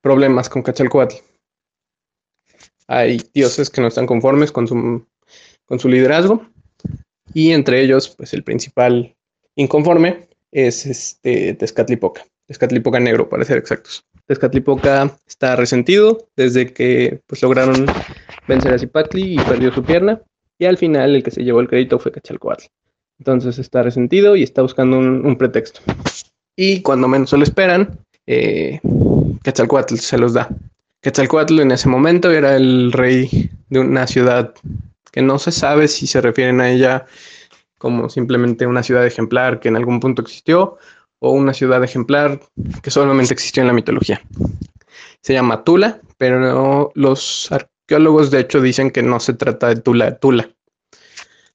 [0.01, 1.17] problemas con Cachalcoatl.
[2.89, 5.07] Hay dioses que no están conformes con su,
[5.71, 6.45] con su liderazgo,
[7.33, 9.15] y entre ellos, pues el principal
[9.55, 12.27] inconforme es este Tezcatlipoca.
[12.47, 14.05] Tezcatlipoca negro, para ser exactos.
[14.27, 17.87] Tezcatlipoca está resentido desde que pues, lograron
[18.49, 20.21] vencer a Zipatli y perdió su pierna.
[20.59, 22.65] Y al final el que se llevó el crédito fue Cachalcoatl.
[23.21, 25.83] Entonces está resentido y está buscando un, pretexto.
[26.57, 28.81] Y cuando menos lo esperan, eh,
[29.45, 30.49] Quetzalcoatl se los da.
[31.01, 34.53] Quetzalcoatl en ese momento era el rey de una ciudad
[35.13, 37.07] que no se sabe si se refieren a ella
[37.79, 40.79] como simplemente una ciudad ejemplar que en algún punto existió
[41.19, 42.41] o una ciudad ejemplar
[42.83, 44.21] que solamente existió en la mitología.
[45.23, 50.19] Se llama Tula, pero los arqueólogos de hecho dicen que no se trata de Tula
[50.19, 50.51] Tula,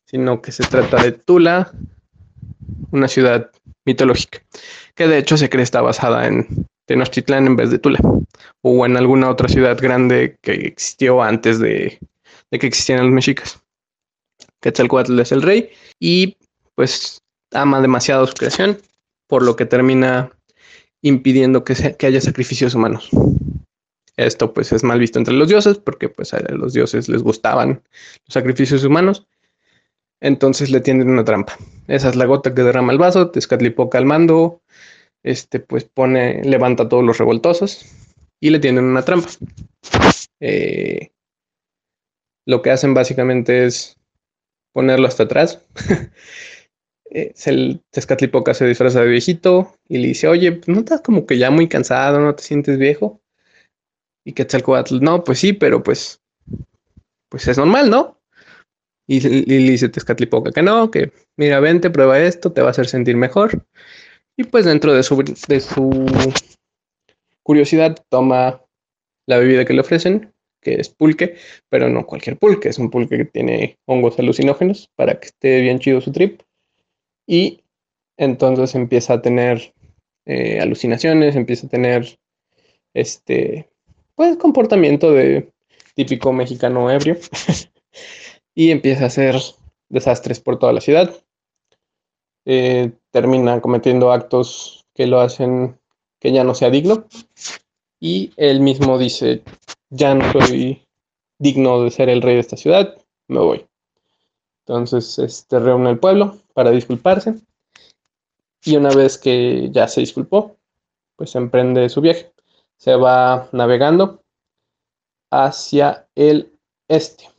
[0.05, 1.71] sino que se trata de Tula,
[2.91, 3.51] una ciudad
[3.85, 4.39] mitológica,
[4.95, 7.99] que de hecho se cree está basada en Tenochtitlán en vez de Tula,
[8.61, 11.99] o en alguna otra ciudad grande que existió antes de,
[12.59, 13.59] que existieran los mexicas.
[14.61, 16.37] Quetzalcoatl es el rey y
[16.75, 18.77] pues ama demasiado su creación,
[19.27, 20.31] por lo que termina
[21.01, 23.09] impidiendo que, que haya sacrificios humanos.
[24.17, 27.81] Esto pues es mal visto entre los dioses porque pues a los dioses les gustaban
[28.25, 29.27] los sacrificios humanos.
[30.21, 31.57] Entonces le tienden una trampa.
[31.87, 34.61] Esa es la gota que derrama el vaso, Tezcatlipoca al mando,
[35.23, 37.85] este pues pone, levanta a todos los revoltosos
[38.39, 39.29] y le tienden una trampa.
[40.39, 41.11] Eh,
[42.45, 43.97] lo que hacen básicamente es
[44.73, 45.65] ponerlo hasta atrás.
[47.11, 51.37] eh, el Tezcatlipoca se disfraza de viejito y le dice, oye, ¿no estás como que
[51.37, 53.21] ya muy cansado, no te sientes viejo?
[54.23, 56.21] Y Quetzalcoatl, no, pues sí, pero pues,
[57.29, 58.19] pues es normal, ¿no?
[59.07, 62.71] Y, y le dice Tezcatlipoca que no, que mira, vente, prueba esto, te va a
[62.71, 63.65] hacer sentir mejor.
[64.35, 66.33] Y pues dentro de su, de su
[67.43, 68.61] curiosidad toma
[69.27, 70.33] la bebida que le ofrecen,
[70.65, 71.35] que es pulque,
[71.69, 75.77] pero no cualquier pulque, es un pulque que tiene hongos alucinógenos para que esté bien
[75.77, 76.41] chido su trip.
[77.27, 77.61] Y
[78.17, 79.73] entonces empieza a tener
[80.25, 82.17] eh, alucinaciones, empieza a tener
[82.95, 83.69] este,
[84.15, 85.51] pues comportamiento de
[85.93, 87.17] típico mexicano ebrio
[88.55, 89.35] y empieza a hacer
[89.89, 91.15] desastres por toda la ciudad.
[92.45, 95.77] Eh, termina cometiendo actos que lo hacen
[96.19, 97.05] que ya no sea digno
[97.99, 99.41] y él mismo dice,
[99.95, 100.85] ya no soy
[101.37, 102.95] digno de ser el rey de esta ciudad,
[103.27, 103.65] me voy.
[104.65, 107.35] Entonces, este reúne el pueblo para disculparse
[108.63, 110.55] y una vez que ya se disculpó,
[111.15, 112.35] pues emprende su viaje
[112.77, 114.21] se va navegando
[115.31, 116.51] hacia el
[116.87, 117.29] este.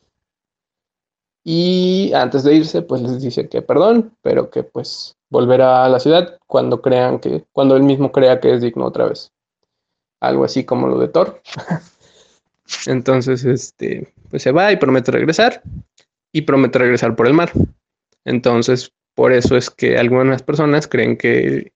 [1.44, 6.00] Y antes de irse, pues les dice que perdón, pero que pues volverá a la
[6.00, 9.32] ciudad cuando crean que, cuando él mismo crea que es digno otra vez.
[10.20, 11.40] Algo así como lo de Thor.
[12.86, 15.62] Entonces, este, pues se va y promete regresar
[16.32, 17.52] y promete regresar por el mar.
[18.24, 21.72] Entonces, por eso es que algunas personas creen que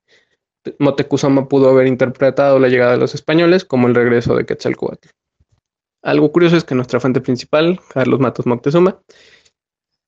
[0.78, 5.08] Motecuzoma pudo haber interpretado la llegada de los españoles como el regreso de Quetzalcoatl.
[6.02, 9.00] Algo curioso es que nuestra fuente principal, Carlos Matos Moctezuma,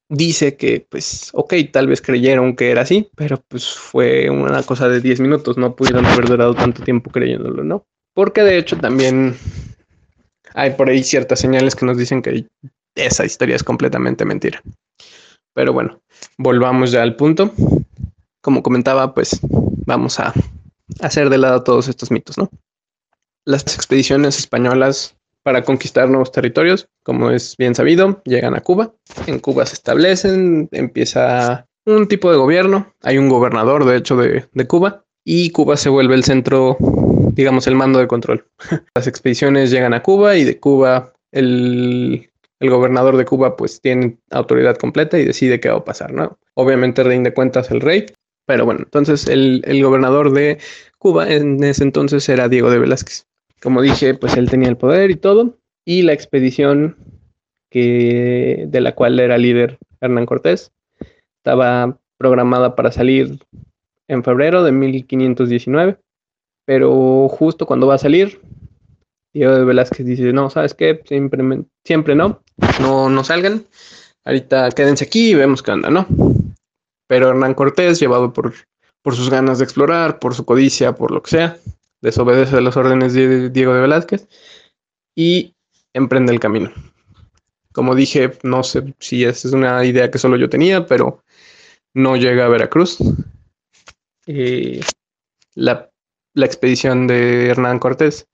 [0.09, 4.89] dice que, pues, ok, tal vez creyeron que era así, pero pues fue una cosa
[4.89, 7.87] de 10 minutos, no pudieron haber durado tanto tiempo creyéndolo, ¿no?
[8.15, 9.37] Porque de hecho también
[10.55, 12.47] hay por ahí ciertas señales que nos dicen que
[12.95, 14.63] esa historia es completamente mentira.
[15.55, 16.01] Pero bueno,
[16.39, 17.53] volvamos ya al punto.
[18.41, 19.39] Como comentaba, pues
[19.87, 20.33] vamos a
[21.01, 22.51] hacer de lado todos estos mitos, ¿no?
[23.45, 28.95] Las expediciones españolas para conquistar nuevos territorios, como es bien sabido, llegan a Cuba.
[29.27, 34.49] En Cuba se establecen, empieza un tipo de gobierno, hay un gobernador, de hecho, de,
[34.53, 36.77] de Cuba, y Cuba se vuelve el centro,
[37.35, 38.45] digamos, el mando de control.
[38.95, 42.31] Las expediciones llegan a Cuba y de Cuba el,
[42.61, 46.39] el gobernador de Cuba pues tiene autoridad completa y decide qué va a pasar, ¿no?
[46.55, 48.07] Obviamente rinde cuentas el rey
[48.47, 50.59] pero bueno, entonces el, gobernador de
[50.99, 53.27] Cuba en ese entonces era Diego de Velázquez.
[53.63, 55.59] Como dije, pues él tenía el poder y todo.
[55.85, 56.97] Y la expedición
[57.71, 60.73] que, de la cual era líder Hernán Cortés
[61.39, 63.39] estaba programada para salir
[64.13, 65.99] en febrero de 1519.
[66.67, 68.41] Pero justo cuando va a salir,
[69.35, 71.03] Diego de Velázquez dice, no, ¿sabes qué?
[71.07, 72.43] Siempre, siempre no,
[72.81, 73.67] no, no salgan.
[74.25, 76.07] Ahorita quédense aquí y vemos qué onda, ¿no?
[77.09, 78.53] Pero Hernán Cortés, llevado por,
[79.03, 81.59] por sus ganas de explorar, por su codicia, por lo que sea,
[82.03, 84.29] desobedece las órdenes de Diego de Velázquez
[85.17, 85.55] y
[85.95, 86.71] emprende el camino.
[87.73, 91.23] Como dije, no sé si esa es una idea que solo yo tenía, pero
[91.95, 92.99] no llega a Veracruz.
[94.27, 94.81] Eh,
[95.55, 95.91] la,
[96.35, 98.27] la, expedición de Hernán Cortés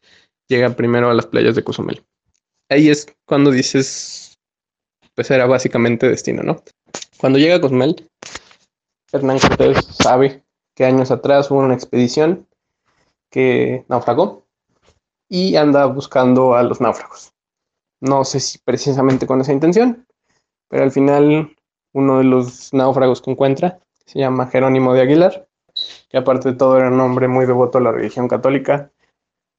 [0.48, 2.04] llega primero a las playas de Cozumel.
[2.68, 4.38] Ahí es cuando dices,
[5.14, 6.62] pues era básicamente destino, ¿no?
[7.18, 8.08] Cuando llega a Cozumel,
[9.12, 12.46] Hernán Cortés sabe que años atrás hubo una expedición
[13.30, 14.46] que naufragó
[15.28, 17.32] y anda buscando a los náufragos.
[18.00, 20.06] No sé si precisamente con esa intención,
[20.68, 21.56] pero al final
[21.92, 25.47] uno de los náufragos que encuentra se llama Jerónimo de Aguilar,
[26.08, 28.90] que aparte de todo era un hombre muy devoto a la religión católica,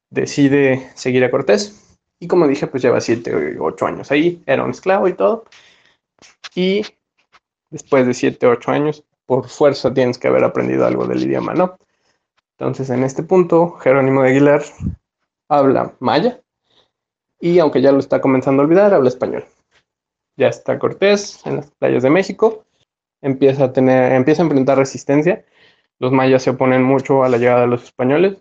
[0.10, 4.64] decide seguir a Cortés y como dije, pues lleva siete o ocho años ahí, era
[4.64, 5.46] un esclavo y todo.
[6.54, 6.84] Y
[7.70, 11.54] después de siete o ocho años por fuerza tienes que haber aprendido algo del idioma,
[11.54, 11.78] ¿no?
[12.58, 14.64] Entonces, en este punto, Jerónimo de Aguilar
[15.48, 16.42] habla maya
[17.40, 19.46] y aunque ya lo está comenzando a olvidar, habla español.
[20.36, 22.66] Ya está Cortés en las playas de México,
[23.22, 25.46] empieza a tener, empieza a enfrentar resistencia
[26.00, 28.38] los mayas se oponen mucho a la llegada de los españoles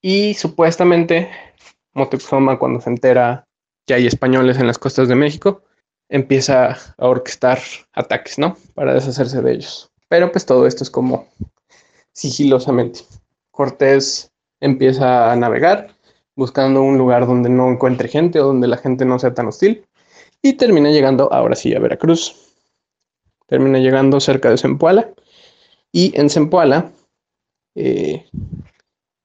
[0.00, 1.30] y supuestamente
[1.92, 3.46] Moctezuma cuando se entera
[3.86, 5.64] que hay españoles en las costas de México,
[6.08, 7.58] empieza a orquestar
[7.92, 8.56] ataques, ¿no?
[8.74, 9.90] Para deshacerse de ellos.
[10.08, 11.28] Pero pues todo esto es como
[12.12, 13.00] sigilosamente.
[13.50, 15.88] Cortés empieza a navegar
[16.36, 19.84] buscando un lugar donde no encuentre gente o donde la gente no sea tan hostil
[20.42, 22.34] y termina llegando ahora sí a Veracruz.
[23.46, 25.10] Termina llegando cerca de Zempoala
[25.92, 26.92] y en Zempoala
[27.74, 28.26] eh,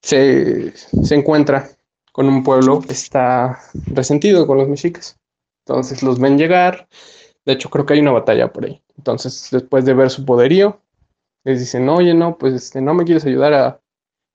[0.02, 1.70] se, se encuentra
[2.12, 5.18] con un pueblo que está resentido con los mexicas.
[5.66, 6.88] Entonces los ven llegar.
[7.46, 8.82] De hecho, creo que hay una batalla por ahí.
[8.98, 10.80] Entonces, después de ver su poderío,
[11.44, 13.82] les dicen, oye, no, pues este, no me quieres ayudar a,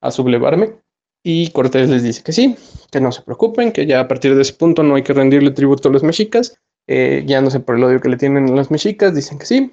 [0.00, 0.74] a sublevarme.
[1.22, 2.56] Y Cortés les dice que sí,
[2.90, 5.50] que no se preocupen, que ya a partir de ese punto no hay que rendirle
[5.50, 6.56] tributo a los mexicas.
[6.86, 9.72] Eh, guiándose por el odio que le tienen a los mexicas, dicen que sí.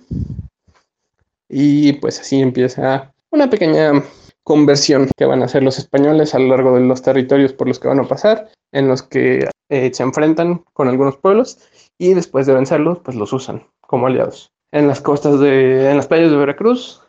[1.50, 4.04] Y pues así empieza una pequeña
[4.44, 7.80] conversión que van a hacer los españoles a lo largo de los territorios por los
[7.80, 11.60] que van a pasar, en los que eh, se enfrentan con algunos pueblos
[11.98, 14.52] y después de vencerlos, pues los usan como aliados.
[14.72, 17.02] En las costas de, en las playas de Veracruz,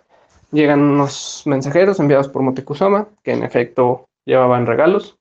[0.51, 5.17] llegan unos mensajeros enviados por Motecuzoma, que en efecto llevaban regalos.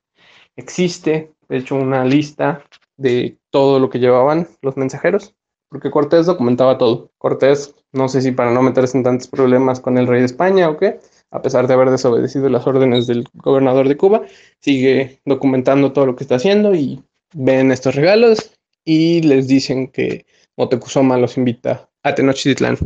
[0.56, 2.64] Existe, de hecho, una lista
[2.96, 5.34] de todo lo que llevaban los mensajeros,
[5.68, 7.10] porque Cortés documentaba todo.
[7.18, 10.68] Cortés, no sé si para no meterse en tantos problemas con el rey de España
[10.68, 11.00] o qué,
[11.30, 14.22] a pesar de haber desobedecido las órdenes del gobernador de Cuba,
[14.60, 17.02] sigue documentando todo lo que está haciendo y
[17.34, 18.52] ven estos regalos
[18.84, 20.24] y les dicen que
[20.56, 22.78] Motecuzoma los invita a Tenochtitlán.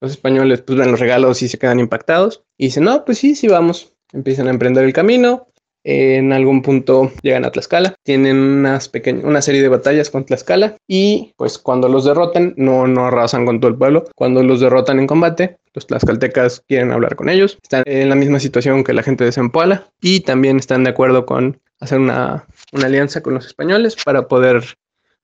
[0.00, 3.34] Los españoles pues ven los regalos y se quedan impactados y dicen, no, pues sí,
[3.34, 3.92] sí vamos.
[4.12, 5.46] Empiezan a emprender el camino,
[5.84, 10.76] en algún punto llegan a Tlaxcala, tienen unas pequeñas, una serie de batallas con Tlaxcala
[10.86, 15.00] y pues cuando los derrotan no, no arrasan con todo el pueblo, cuando los derrotan
[15.00, 19.02] en combate, los tlaxcaltecas quieren hablar con ellos, están en la misma situación que la
[19.02, 23.46] gente de Zempoala y también están de acuerdo con hacer una, una alianza con los
[23.46, 24.64] españoles para poder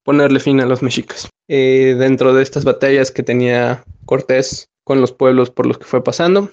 [0.03, 1.29] ponerle fin a los mexicas.
[1.49, 6.03] Eh, dentro de estas batallas que tenía Cortés con los pueblos por los que fue
[6.03, 6.51] pasando,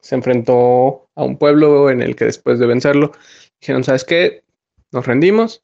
[0.00, 3.12] se enfrentó a un pueblo en el que después de vencerlo
[3.60, 4.42] dijeron, ¿sabes qué?
[4.90, 5.62] Nos rendimos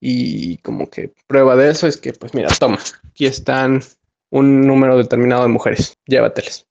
[0.00, 3.82] y como que prueba de eso es que, pues mira, toma, aquí están
[4.30, 6.66] un número determinado de mujeres, llévatelas.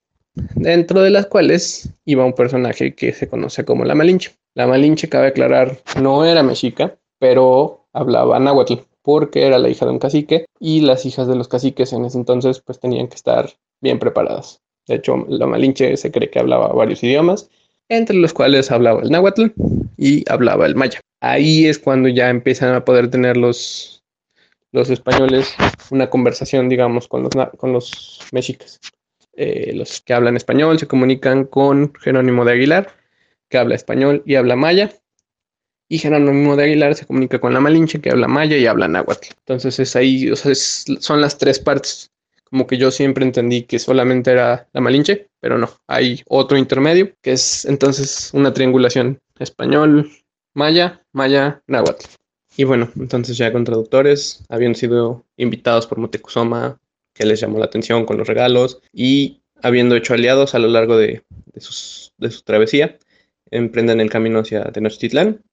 [0.56, 4.36] Dentro de las cuales iba un personaje que se conoce como la Malinche.
[4.56, 9.91] La Malinche, cabe aclarar, no era mexica, pero hablaba náhuatl porque era la hija de
[9.91, 13.50] un cacique y las hijas de los caciques en ese entonces pues tenían que estar
[13.80, 14.62] bien preparadas.
[14.88, 17.50] De hecho, la Malinche se cree que hablaba varios idiomas,
[17.91, 19.47] entre los cuales hablaba el náhuatl
[19.97, 21.01] y hablaba el maya.
[21.19, 24.01] Ahí es cuando ya empiezan a poder tener los,
[24.71, 25.54] los españoles
[25.91, 28.80] una conversación, digamos, con los, con los mexicas.
[29.34, 32.95] Eh, los que hablan español se comunican con Jerónimo de Aguilar,
[33.49, 34.91] que habla español y habla maya.
[35.89, 39.27] Y Jerónimo de Aguilar se comunica con la Malinche, que habla maya y habla náhuatl.
[39.39, 42.10] Entonces es ahí, o sea, son las tres partes
[42.51, 47.13] como que yo siempre entendí que solamente era la Malinche, pero no, hay otro intermedio,
[47.21, 50.10] que es entonces una triangulación español,
[50.54, 52.06] maya, maya, náhuatl.
[52.56, 56.80] Y bueno, entonces ya con traductores, habían sido invitados por Motecuzoma,
[57.13, 60.95] que les llamó la atención con los regalos, y habiendo hecho aliados a lo largo
[60.95, 61.23] de,
[61.54, 62.99] de, su travesía,
[63.49, 65.43] emprenden el camino hacia Tenochtitlán.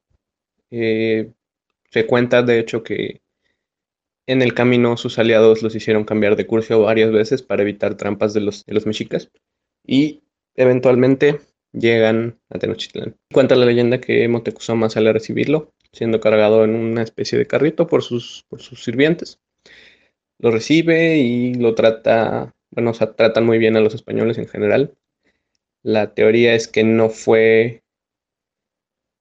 [0.70, 1.33] Eh,
[1.90, 3.22] se cuenta, de hecho, que
[4.27, 8.35] en el camino sus aliados los hicieron cambiar de curso varias veces para evitar trampas
[8.35, 9.31] de los, de los mexicas
[9.88, 10.22] y
[10.55, 11.40] eventualmente
[11.72, 13.16] llegan a Tenochtitlán.
[13.33, 17.88] Cuenta la leyenda que Moctezuma sale a recibirlo, siendo cargado en una especie de carrito
[17.88, 19.40] por sus, por sus sirvientes.
[20.38, 24.46] Lo recibe y lo trata, bueno, o sea, tratan muy bien a los españoles en
[24.46, 24.94] general.
[25.83, 27.83] La teoría es que no fue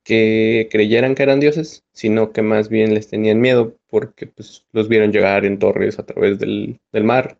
[0.03, 4.89] que creyeran que eran dioses, sino que más bien les tenían miedo porque pues, los
[4.89, 7.37] vieron llegar en torres a través del, mar,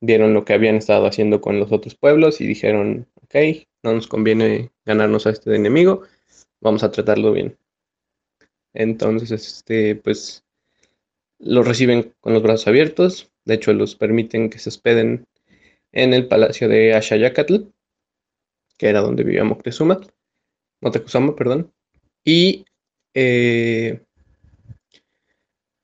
[0.00, 3.34] vieron lo que habían estado haciendo con los otros pueblos y dijeron, ok,
[3.82, 6.02] no nos conviene ganarnos a este enemigo,
[6.60, 7.56] vamos a tratarlo bien.
[8.72, 10.44] Entonces, este, pues,
[11.38, 15.26] los reciben con los brazos abiertos, de hecho los permiten que se hospeden
[15.92, 17.56] en el palacio de Ashayacatl,
[18.78, 20.00] que era donde vivía Moctezuma,
[20.80, 21.72] Moctezuma, perdón,
[22.24, 22.64] y,
[23.14, 24.00] eh,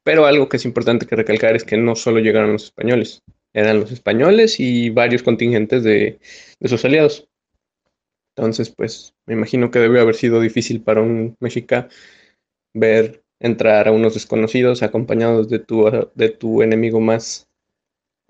[0.02, 3.22] pero algo que es importante que recalcar es que no solo llegaron los españoles,
[3.56, 6.18] eran los españoles y varios contingentes de,
[6.62, 7.26] sus aliados.
[8.36, 11.88] Entonces, pues me imagino que debió haber sido difícil para un mexica
[12.74, 17.48] ver entrar a unos desconocidos acompañados de tu, de tu enemigo más,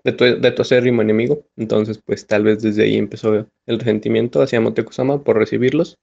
[0.05, 1.45] de tu, de tu acérrimo enemigo.
[1.57, 5.97] Entonces, pues tal vez desde ahí empezó el resentimiento hacia Motecuzoma por recibirlos.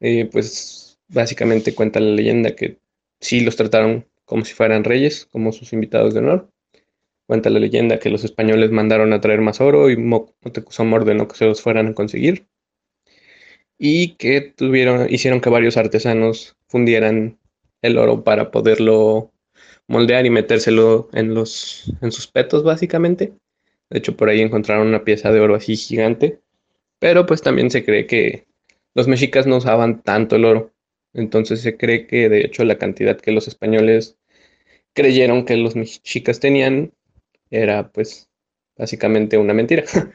[0.00, 2.78] Eh, pues básicamente cuenta la leyenda que
[3.20, 6.51] sí los trataron como si fueran reyes, como sus invitados de honor.
[7.32, 11.34] Cuenta la leyenda que los españoles mandaron a traer más oro y Motecuzoma ordenó que
[11.34, 12.46] se los fueran a conseguir.
[13.78, 17.38] Y que tuvieron, hicieron que varios artesanos fundieran
[17.80, 19.32] el oro para poderlo
[19.88, 23.32] moldear y metérselo en, los, en sus petos, básicamente.
[23.88, 26.38] De hecho, por ahí encontraron una pieza de oro así gigante.
[26.98, 28.46] Pero pues también se cree que
[28.92, 30.74] los mexicas no usaban tanto el oro.
[31.14, 34.18] Entonces se cree que de hecho la cantidad que los españoles
[34.92, 36.92] creyeron que los mexicas tenían
[37.52, 38.28] era pues
[38.76, 39.84] básicamente una mentira.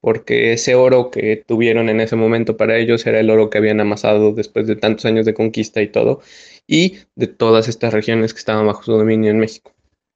[0.00, 3.80] Porque ese oro que tuvieron en ese momento para ellos era el oro que habían
[3.80, 6.20] amasado después de tantos años de conquista y todo
[6.68, 9.74] y de todas estas regiones que estaban bajo su dominio en México.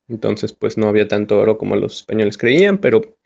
[0.08, 3.16] Entonces, pues no había tanto oro como los españoles creían, pero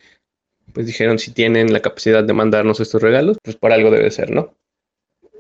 [0.73, 4.31] pues dijeron si tienen la capacidad de mandarnos estos regalos, pues por algo debe ser,
[4.31, 4.55] ¿no?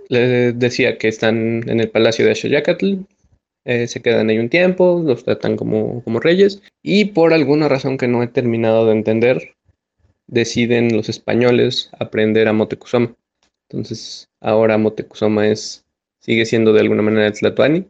[0.09, 2.97] Les decía que están en el palacio de Xoyacatl,
[3.67, 7.99] eh, se quedan ahí un tiempo, los tratan como, como reyes y por alguna razón
[7.99, 9.57] que no he terminado de entender,
[10.29, 13.17] deciden los españoles aprender a Motecuzoma.
[13.69, 15.85] Entonces, ahora Motecuzoma es
[16.21, 17.89] sigue siendo de alguna manera Tlatuani,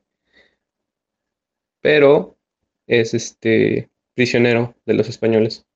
[1.82, 2.38] pero
[2.86, 5.66] es este prisionero de los españoles.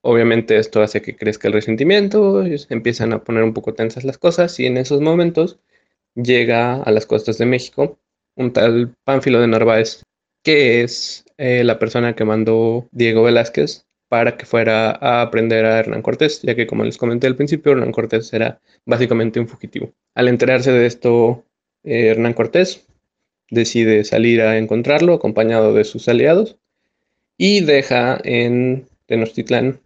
[0.00, 4.58] Obviamente esto hace que crezca el resentimiento, empiezan a poner un poco tensas las cosas
[4.58, 5.58] y en esos momentos
[6.14, 7.98] llega a las costas de México
[8.38, 10.02] un tal Pánfilo de Narváez,
[10.42, 15.80] que es eh, la persona que mandó Diego Velázquez para que fuera a aprender a
[15.80, 19.92] Hernán Cortés, ya que como les comenté al principio, Hernán Cortés era básicamente un fugitivo.
[20.14, 21.44] Al enterarse de esto,
[21.82, 22.86] eh, Hernán Cortés
[23.50, 26.56] decide salir a encontrarlo acompañado de sus aliados
[27.36, 29.80] y deja en Tenochtitlán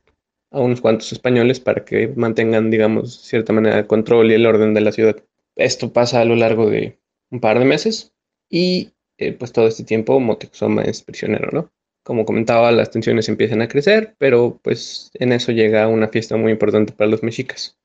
[0.50, 4.74] a unos cuantos españoles para que mantengan, digamos, cierta manera el control y el orden
[4.74, 5.16] de la ciudad.
[5.56, 6.98] Esto pasa a lo largo de
[7.30, 8.11] un par de meses
[8.52, 11.72] y eh, pues todo este tiempo Moctezuma es prisionero, ¿no?
[12.04, 16.52] Como comentaba, las tensiones empiezan a crecer, pero pues en eso llega una fiesta muy
[16.52, 17.78] importante para los mexicas.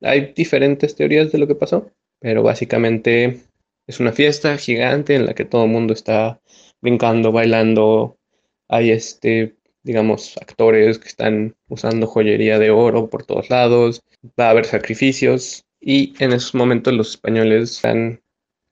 [0.00, 3.40] Hay diferentes teorías de lo que pasó, pero básicamente
[3.86, 6.40] es una fiesta gigante en la que todo el mundo está
[6.80, 8.16] brincando, bailando.
[8.68, 14.02] Hay este, digamos, actores que están usando joyería de oro por todos lados.
[14.38, 18.22] Va a haber sacrificios y en esos momentos los españoles están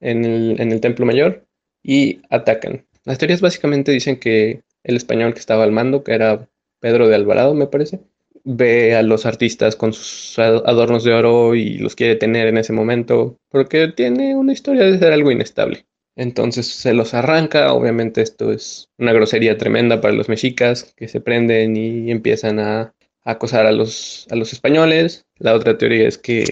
[0.01, 1.47] en el, templo mayor
[1.83, 2.85] y atacan.
[3.05, 6.49] Las teorías básicamente dicen que el español que estaba al mando, que era
[6.81, 8.01] Pedro de Alvarado, me parece,
[8.45, 12.73] ve a los artistas con sus adornos de oro y los quiere tener en ese
[12.73, 15.87] momento, porque tiene una historia de ser algo inestable.
[16.17, 21.21] Entonces se los arranca, obviamente esto es una grosería tremenda para los mexicas que se
[21.21, 25.27] prenden y empiezan a, acosar a los españoles.
[25.39, 26.45] La otra teoría es que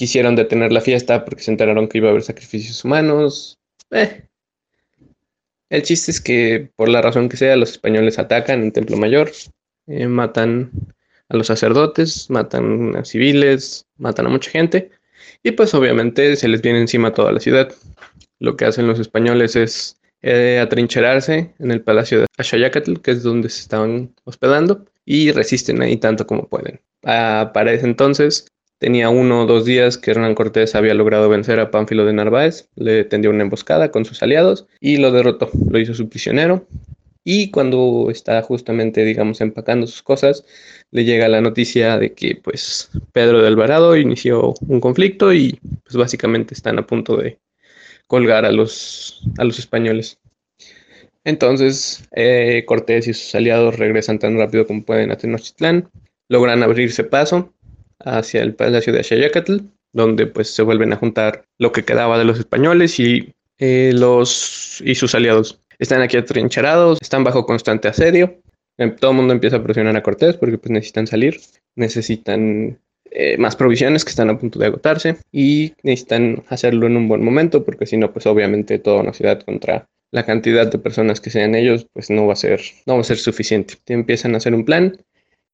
[0.00, 3.58] quisieron detener la fiesta porque se enteraron que iba a haber sacrificios humanos.
[3.90, 4.22] Eh,
[5.68, 9.30] el chiste es que, por la razón que sea, los españoles atacan en Templo Mayor,
[9.88, 10.70] eh, matan
[11.28, 14.90] a los sacerdotes, matan a civiles, matan a mucha gente,
[15.42, 17.70] y pues obviamente se les viene encima toda la ciudad.
[18.38, 23.22] Lo que hacen los españoles es eh, atrincherarse en el palacio de Axayacatl, que es
[23.22, 26.80] donde se estaban hospedando, y resisten ahí tanto como pueden.
[27.04, 28.46] Ah, para ese entonces,
[28.80, 32.70] Tenía uno o dos días que Hernán Cortés había logrado vencer a Pánfilo de Narváez,
[32.76, 36.66] le tendió una emboscada con sus aliados y lo derrotó, lo hizo su prisionero.
[37.22, 40.46] Y cuando está justamente, digamos, empacando sus cosas,
[40.92, 45.96] le llega la noticia de que, pues, Pedro de Alvarado inició un conflicto y, pues,
[45.96, 47.38] básicamente están a punto de
[48.06, 50.18] colgar a los, a los españoles.
[51.24, 55.90] Entonces, eh, Cortés y sus aliados regresan tan rápido como pueden a Tenochtitlán,
[56.30, 57.52] logran abrirse paso
[58.04, 59.58] hacia el palacio de Axayacatl,
[59.92, 64.82] donde pues se vuelven a juntar lo que quedaba de los españoles y eh, los
[64.84, 65.60] y sus aliados.
[65.78, 68.40] Están aquí atrincherados, están bajo constante asedio.
[68.78, 71.40] Em, todo el mundo empieza a presionar a Cortés porque pues necesitan salir,
[71.76, 72.78] necesitan
[73.10, 77.24] eh, más provisiones que están a punto de agotarse y necesitan hacerlo en un buen
[77.24, 81.30] momento porque si no pues obviamente toda una ciudad contra la cantidad de personas que
[81.30, 83.74] sean ellos pues no va a ser no va a ser suficiente.
[83.86, 84.96] Empiezan a hacer un plan.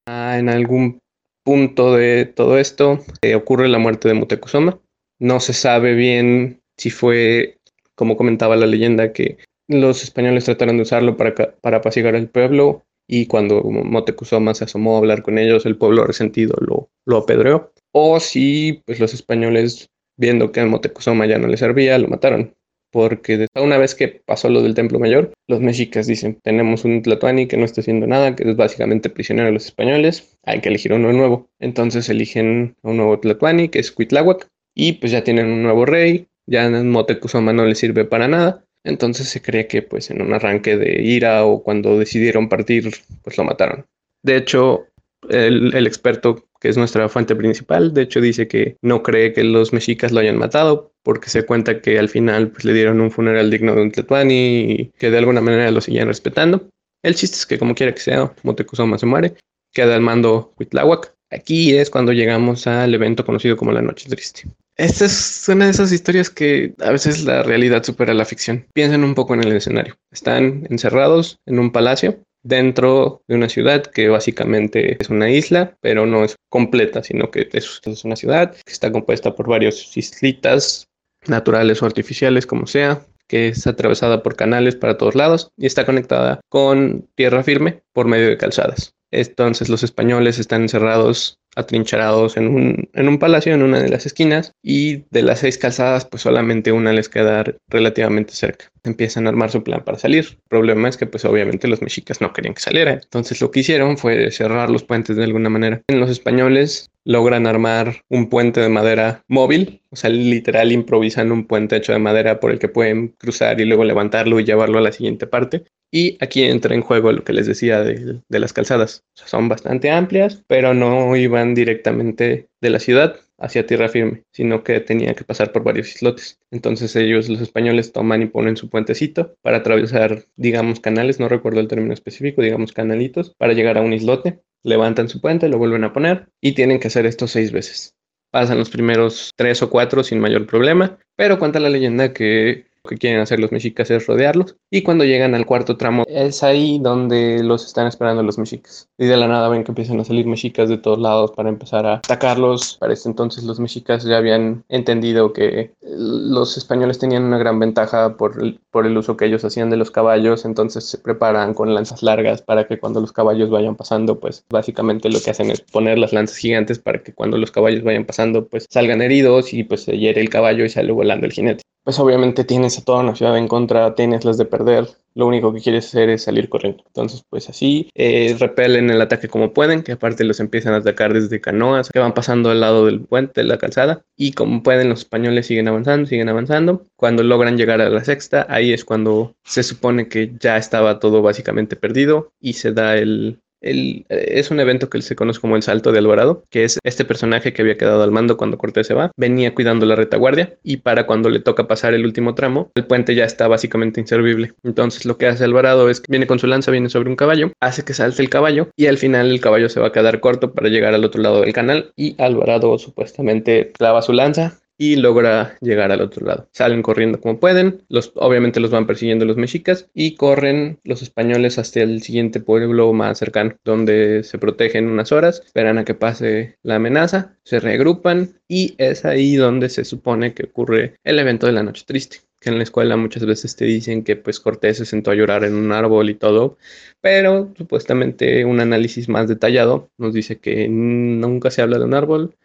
[0.08, 1.00] Ah, en algún
[1.46, 4.80] punto de todo esto eh, ocurre la muerte de Mutecuzoma.
[5.20, 7.58] No se sabe bien si fue,
[7.94, 9.38] como comentaba la leyenda, que
[9.68, 14.98] los españoles trataron de usarlo para, para al pueblo y cuando Motecuzoma se asomó a
[14.98, 17.72] hablar con ellos, el pueblo resentido lo, lo apedreó.
[17.92, 22.56] O si pues, los españoles, viendo que Motecuzoma ya no le servía, lo mataron.
[22.90, 27.46] Porque una vez que pasó lo del Templo Mayor, los mexicas dicen, tenemos un Tlatoani
[27.46, 30.92] que no está haciendo nada, que es básicamente prisionero de los españoles, hay que elegir
[30.92, 31.48] uno nuevo.
[31.58, 35.86] Entonces eligen a un nuevo Tlatoani, que es Cuitláhuac, y pues ya tienen un nuevo
[35.86, 40.32] rey, ya Motecuzoma no le sirve para nada, entonces se cree que pues en un
[40.32, 42.90] arranque de ira o cuando decidieron partir,
[43.22, 43.86] pues lo mataron.
[44.22, 44.86] De hecho,
[45.30, 49.72] el, experto, que es nuestra fuente principal, de hecho dice que no cree que los
[49.72, 53.50] mexicas lo hayan matado porque se cuenta que al final pues, le dieron un funeral
[53.50, 56.68] digno de un Tetuani y que de alguna manera lo siguen respetando.
[57.02, 59.34] El chiste es que como quiera que sea, Motecuzoma se muere,
[59.72, 61.14] queda al mando Huitláhuac.
[61.30, 64.44] Aquí es cuando llegamos al evento conocido como la Noche Triste.
[64.76, 68.66] Esta es una de esas historias que a veces la realidad supera la ficción.
[68.74, 69.96] Piensen un poco en el escenario.
[70.10, 76.06] Están encerrados en un palacio dentro de una ciudad que básicamente es una isla, pero
[76.06, 80.86] no es completa, sino que es, una ciudad que está compuesta por varios islitas
[81.26, 85.84] naturales o artificiales, como sea, que es atravesada por canales para todos lados y está
[85.84, 88.94] conectada con tierra firme por medio de calzadas.
[89.10, 94.06] Entonces los españoles están encerrados atrincherados en un, en un palacio en una de las
[94.06, 98.70] esquinas y de las seis calzadas pues solamente una les queda relativamente cerca.
[98.84, 100.38] Empiezan a armar su plan para salir.
[100.48, 102.92] Problema es que pues obviamente los mexicas no querían que saliera.
[102.92, 105.82] Entonces lo que hicieron fue cerrar los puentes de alguna manera.
[105.88, 111.76] Los españoles logran armar un puente de madera móvil, o sea, literal improvisan un puente
[111.76, 114.92] hecho de madera por el que pueden cruzar y luego levantarlo y llevarlo a la
[114.92, 115.64] siguiente parte.
[115.90, 119.04] Y aquí entra en juego lo que les decía de, las calzadas.
[119.14, 124.80] son bastante amplias, pero no iban directamente de la ciudad hacia tierra firme, sino que
[124.80, 126.38] tenía que pasar por varios islotes.
[126.50, 131.60] Entonces ellos, los españoles, toman y ponen su puentecito para atravesar, digamos, canales, no recuerdo
[131.60, 134.40] el término específico, digamos, canalitos, para llegar a un islote.
[134.62, 137.94] Levantan su puente, lo vuelven a poner y tienen que hacer esto seis veces.
[138.32, 142.96] Pasan los primeros tres o cuatro sin mayor problema, pero cuenta la leyenda que que
[142.96, 144.56] quieren hacer los mexicas es rodearlos.
[144.70, 148.88] Y cuando llegan al cuarto tramo, es ahí donde los están esperando los mexicas.
[148.98, 151.86] Y de la nada ven que empiezan a salir mexicas de todos lados para empezar
[151.86, 152.76] a atacarlos.
[152.78, 158.16] Para este entonces los mexicas ya habían entendido que los españoles tenían una gran ventaja
[158.16, 160.44] por el, por el uso que ellos hacían de los caballos.
[160.44, 165.10] Entonces se preparan con lanzas largas para que cuando los caballos vayan pasando, pues básicamente
[165.10, 168.46] lo que hacen es poner las lanzas gigantes para que cuando los caballos vayan pasando,
[168.46, 172.00] pues salgan heridos y pues se hiere el caballo y sale volando el jinete pues
[172.00, 175.60] obviamente tienes a toda una ciudad en contra, tienes las de perder, lo único que
[175.60, 176.82] quieres hacer es salir corriendo.
[176.84, 181.14] Entonces, pues así, eh, repelen el ataque como pueden, que aparte los empiezan a atacar
[181.14, 184.88] desde canoas que van pasando al lado del puente, de la calzada, y como pueden,
[184.88, 186.88] los españoles siguen avanzando, siguen avanzando.
[186.96, 191.22] Cuando logran llegar a la sexta, ahí es cuando se supone que ya estaba todo
[191.22, 195.62] básicamente perdido y se da el, eh, es un evento que se conoce como el
[195.62, 198.94] Salto de Alvarado, que es este personaje que había quedado al mando cuando Cortés se
[198.94, 202.86] va, venía cuidando la retaguardia y para cuando le toca pasar el último tramo, el
[202.86, 204.52] puente ya está básicamente inservible.
[204.62, 207.52] Entonces lo que hace Alvarado es que viene con su lanza, viene sobre un caballo,
[207.60, 210.52] hace que salte el caballo y al final el caballo se va a quedar corto
[210.52, 215.56] para llegar al otro lado del canal y Alvarado supuestamente clava su lanza, y logra
[215.60, 216.48] llegar al otro lado.
[216.52, 221.58] Salen corriendo como pueden, los, obviamente los van persiguiendo los mexicas y corren los españoles
[221.58, 226.56] hasta el siguiente pueblo más cercano, donde se protegen unas horas, esperan a que pase
[226.62, 231.52] la amenaza, se reagrupan y es ahí donde se supone que ocurre el evento de
[231.52, 234.84] la noche triste que en la escuela muchas veces te dicen que pues Cortés se
[234.84, 236.58] sentó a llorar en un árbol y todo,
[237.00, 242.36] pero supuestamente un análisis más detallado nos dice que nunca se habla de un árbol,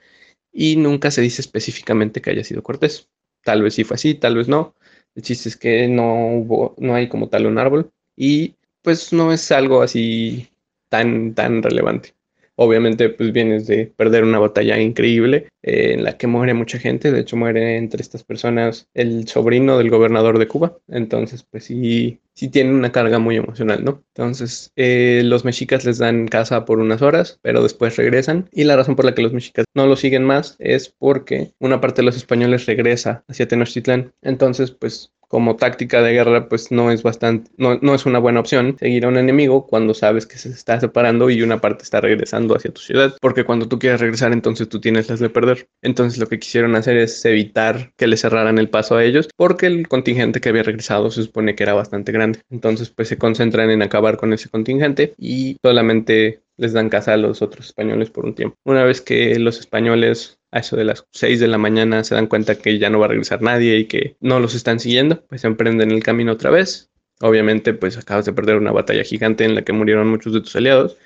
[0.52, 3.10] y nunca se dice específicamente que haya sido Cortés.
[3.44, 4.76] Tal vez sí fue así, tal vez no.
[5.16, 9.32] El chiste es que no hubo, no hay como tal un árbol y pues no
[9.34, 10.50] es algo así
[10.90, 12.16] tan, tan relevante.
[12.56, 17.12] Obviamente, pues vienes de perder una batalla increíble eh, en la que muere mucha gente.
[17.12, 20.78] De hecho, muere entre estas personas el sobrino del gobernador de Cuba.
[20.88, 24.04] Entonces, pues sí, sí tiene una carga muy emocional, ¿no?
[24.16, 28.50] Entonces, eh, los mexicas les dan casa por unas horas, pero después regresan.
[28.52, 31.82] Y la razón por la que los mexicas no lo siguen más es porque una
[31.82, 34.14] parte de los españoles regresa hacia Tenochtitlán.
[34.22, 38.42] Entonces, pues como táctica de guerra, pues no es bastante, no, no, es una buena
[38.42, 42.02] opción seguir a un enemigo cuando sabes que se está separando y una parte está
[42.02, 45.70] regresando hacia tu ciudad, porque cuando tú quieres regresar, entonces tú tienes las de perder.
[45.82, 49.68] Entonces lo que quisieron hacer es evitar que le cerraran el paso a ellos, porque
[49.68, 52.42] el contingente que había regresado se supone que era bastante grande.
[52.50, 57.18] Entonces, pues se concentran en acabar con ese contingente y solamente les dan casa a
[57.18, 58.58] los otros españoles por un tiempo.
[58.66, 62.28] Una vez que los españoles a eso de las 6 de la mañana se dan
[62.28, 65.44] cuenta que ya no va a regresar nadie y que no los están siguiendo, pues
[65.46, 66.92] emprenden el camino otra vez.
[67.22, 70.56] Obviamente, pues acabas de perder una batalla gigante en la que murieron muchos de tus
[70.56, 70.98] aliados.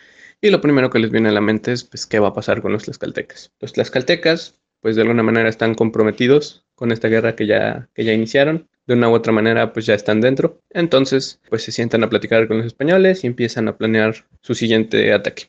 [0.41, 2.62] Y lo primero que les viene a la mente es, pues, ¿qué va a pasar
[2.62, 3.52] con los tlaxcaltecas?
[3.60, 8.14] Los tlaxcaltecas, pues de alguna manera están comprometidos con esta guerra que ya, que ya
[8.14, 8.68] iniciaron.
[8.88, 10.62] de una u otra manera pues ya están dentro.
[10.70, 15.12] Entonces pues se sientan a platicar con los españoles y empiezan a planear su siguiente
[15.14, 15.48] ataque.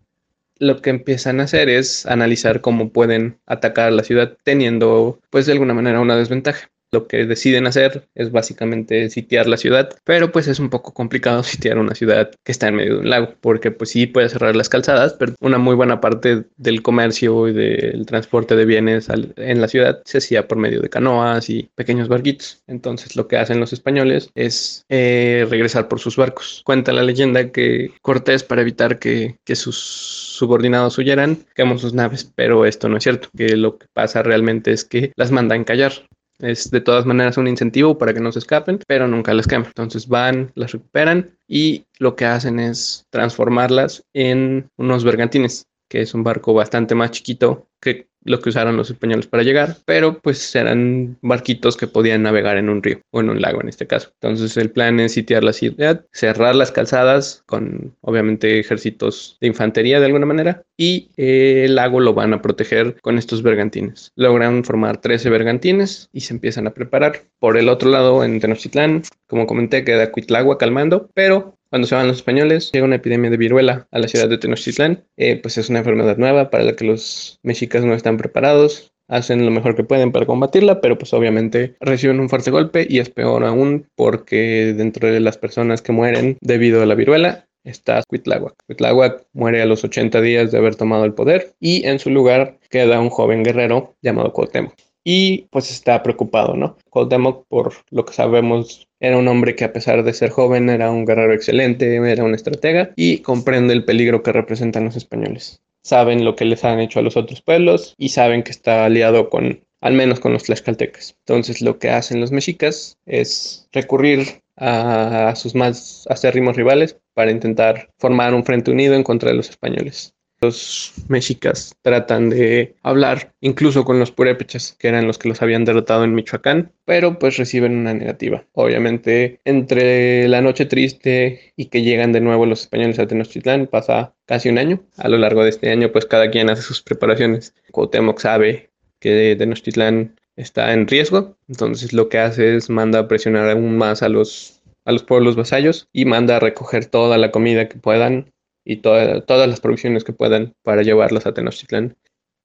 [0.58, 5.52] Lo que empiezan a hacer es analizar cómo pueden atacar la ciudad teniendo pues de
[5.52, 10.48] alguna manera una desventaja lo que deciden hacer es básicamente sitiar la ciudad, pero pues
[10.48, 13.70] es un poco complicado sitiar una ciudad que está en medio de un lago, porque
[13.70, 18.06] pues sí puede cerrar las calzadas, pero una muy buena parte del comercio y del
[18.06, 22.62] transporte de bienes en la ciudad se hacía por medio de canoas y pequeños barquitos.
[22.66, 26.62] Entonces lo que hacen los españoles es eh, regresar por sus barcos.
[26.64, 32.66] Cuenta la leyenda que Cortés para evitar que, sus subordinados huyeran, quemó sus naves, pero
[32.66, 35.92] esto no es cierto, que lo que pasa realmente es que las manda a encallar.
[36.38, 39.68] Es de todas maneras un incentivo para que no se escapen, pero nunca las queman.
[39.68, 46.14] Entonces van, las recuperan y lo que hacen es transformarlas en unos bergantines, que es
[46.14, 50.54] un barco bastante más chiquito que lo que usaron los españoles para llegar, pero pues
[50.54, 54.10] eran barquitos que podían navegar en un río o en un lago en este caso.
[54.20, 60.00] Entonces el plan es sitiar la ciudad, cerrar las calzadas con obviamente ejércitos de infantería
[60.00, 64.12] de alguna manera y eh, el lago lo van a proteger con estos bergantines.
[64.16, 67.22] Logran formar 13 bergantines y se empiezan a preparar.
[67.38, 72.06] Por el otro lado, en Tenochtitlán, como comenté, queda Cuitlagua calmando, pero cuando se van
[72.06, 75.04] los españoles, llega una epidemia de viruela a la ciudad de Tenochtitlán.
[75.16, 78.92] Eh, pues es una enfermedad nueva para la que los mexicas no están preparados.
[79.08, 82.98] Hacen lo mejor que pueden para combatirla, pero pues obviamente reciben un fuerte golpe y
[82.98, 88.02] es peor aún porque dentro de las personas que mueren debido a la viruela está
[88.08, 88.54] Cuitláhuac.
[88.66, 92.58] Cuitláhuac muere a los 80 días de haber tomado el poder y en su lugar
[92.68, 94.74] queda un joven guerrero llamado Cuauhtémoc
[95.08, 96.76] y pues está preocupado, ¿no?
[96.90, 100.90] Cuauhtémoc, por lo que sabemos, era un hombre que a pesar de ser joven era
[100.90, 105.62] un guerrero excelente, era un estratega y comprende el peligro que representan los españoles.
[105.82, 109.30] Saben lo que les han hecho a los otros pueblos y saben que está aliado
[109.30, 111.16] con, al menos con los tlaxcaltecas.
[111.20, 117.90] Entonces lo que hacen los mexicas es recurrir a sus más acérrimos rivales para intentar
[117.98, 123.84] formar un frente unido en contra de los españoles los mexicas tratan de hablar incluso
[123.84, 127.76] con los purépechas, que eran los que los habían derrotado en Michoacán, pero pues reciben
[127.76, 128.44] una negativa.
[128.52, 134.14] Obviamente, entre la noche triste y que llegan de nuevo los españoles a Tenochtitlán, pasa
[134.26, 134.82] casi un año.
[134.96, 137.54] A lo largo de este año, pues cada quien hace sus preparaciones.
[137.70, 138.70] Cuauhtémoc sabe
[139.00, 144.02] que Tenochtitlán está en riesgo, entonces lo que hace es manda a presionar aún más
[144.02, 148.32] a los a los pueblos vasallos y manda a recoger toda la comida que puedan
[148.66, 151.96] y todas las producciones que puedan para llevarlas a Tenochtitlán.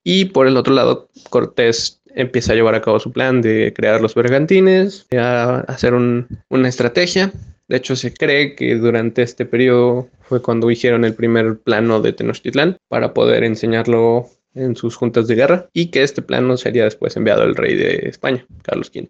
[0.04, 4.02] Y por el otro lado, Cortés empieza a llevar a cabo su plan de crear
[4.02, 7.32] los bergantines, a hacer una estrategia.
[7.68, 12.14] De hecho, se cree que durante este periodo fue cuando hicieron el primer plano de
[12.14, 17.18] Tenochtitlán para poder enseñarlo en sus juntas de guerra y que este plano sería después
[17.18, 19.10] enviado al rey de España, Carlos V.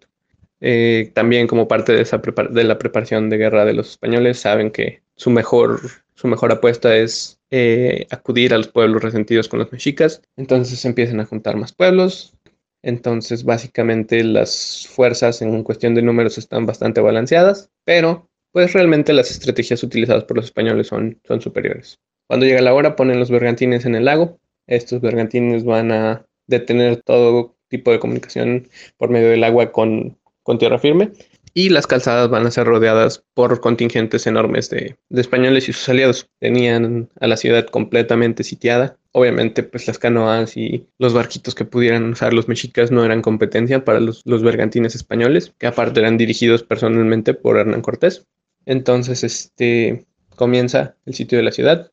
[0.60, 5.28] Eh, también como parte de la preparación de guerra de los españoles, saben que su
[5.30, 5.80] mejor
[6.22, 10.22] su mejor apuesta es eh, acudir a los pueblos resentidos con los mexicas.
[10.36, 12.32] Entonces empiezan a juntar más pueblos.
[12.80, 19.32] Entonces básicamente las fuerzas en cuestión de números están bastante balanceadas, pero pues realmente las
[19.32, 21.98] estrategias utilizadas por los españoles son, son superiores.
[22.28, 24.38] Cuando llega la hora ponen los bergantines en el lago.
[24.68, 30.58] Estos bergantines van a detener todo tipo de comunicación por medio del agua con, con
[30.58, 31.10] tierra firme
[31.54, 36.28] y las calzadas van a ser rodeadas por contingentes enormes de, españoles y sus aliados.
[36.38, 38.96] Tenían a la ciudad completamente sitiada.
[39.12, 43.84] Obviamente, pues las canoas y los barquitos que pudieran usar los mexicas no eran competencia
[43.84, 48.26] para los, bergantines españoles, que aparte eran dirigidos personalmente por Hernán Cortés.
[48.64, 51.92] Entonces, este comienza el sitio de la ciudad.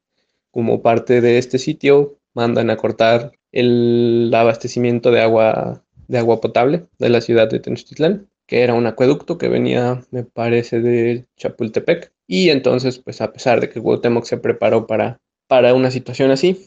[0.51, 6.85] Como parte de este sitio, mandan a cortar el abastecimiento de agua, de agua potable
[6.97, 12.11] de la ciudad de Tenochtitlán que era un acueducto que venía, me parece, de Chapultepec.
[12.25, 16.65] Y entonces, pues a pesar de que Cuauhtémoc se preparó para, para una situación así,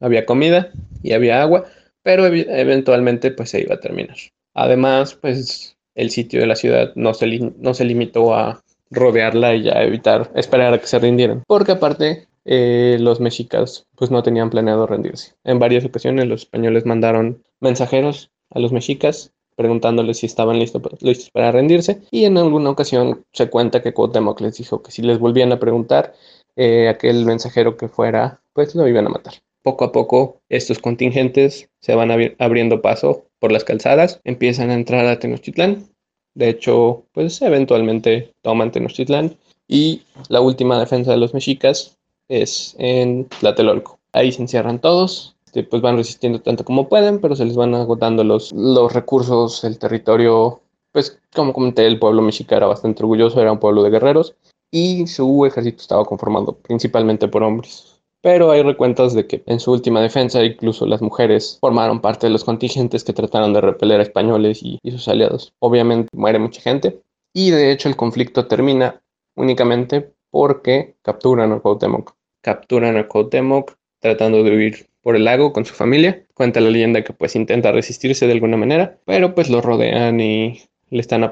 [0.00, 0.72] había comida
[1.04, 1.66] y había agua,
[2.02, 4.16] pero eventualmente pues se iba a terminar.
[4.54, 8.60] Además, pues el sitio de la ciudad no se, no se limitó a
[8.90, 14.10] rodearla y a evitar esperar a que se rindieran, porque aparte eh, los mexicas pues
[14.10, 15.36] no tenían planeado rendirse.
[15.44, 21.28] En varias ocasiones los españoles mandaron mensajeros a los mexicas preguntándoles si estaban listos, listos
[21.30, 22.00] para rendirse.
[22.10, 25.60] Y en alguna ocasión se cuenta que Cuauhtémoc les dijo que si les volvían a
[25.60, 26.14] preguntar,
[26.56, 29.34] eh, aquel mensajero que fuera, pues lo iban a matar.
[29.62, 35.04] Poco a poco estos contingentes se van abriendo paso por las calzadas, empiezan a entrar
[35.04, 35.84] a Tenochtitlán.
[36.32, 39.36] De hecho, pues eventualmente toman Tenochtitlán
[39.68, 41.98] y la última defensa de los mexicas
[42.28, 43.98] es en Tlatelolco.
[44.12, 47.74] Ahí se encierran todos, este, pues van resistiendo tanto como pueden, pero se les van
[47.74, 50.60] agotando los, los recursos, el territorio
[50.92, 54.36] pues como comenté, el pueblo mexica era bastante orgulloso, era un pueblo de guerreros
[54.70, 58.00] y su ejército estaba conformado principalmente por hombres.
[58.22, 62.32] Pero hay recuentos de que en su última defensa incluso las mujeres formaron parte de
[62.32, 65.52] los contingentes que trataron de repeler a españoles y, sus aliados.
[65.58, 67.00] Obviamente muere mucha gente
[67.34, 69.02] y de hecho el conflicto termina
[69.36, 72.14] únicamente porque capturan a Cuauhtémoc.
[72.40, 76.24] Capturan a Cuauhtémoc tratando de huir por el lago con su familia.
[76.34, 80.60] Cuenta la leyenda que pues intenta resistirse de alguna manera, pero pues lo rodean y
[80.90, 81.30] le están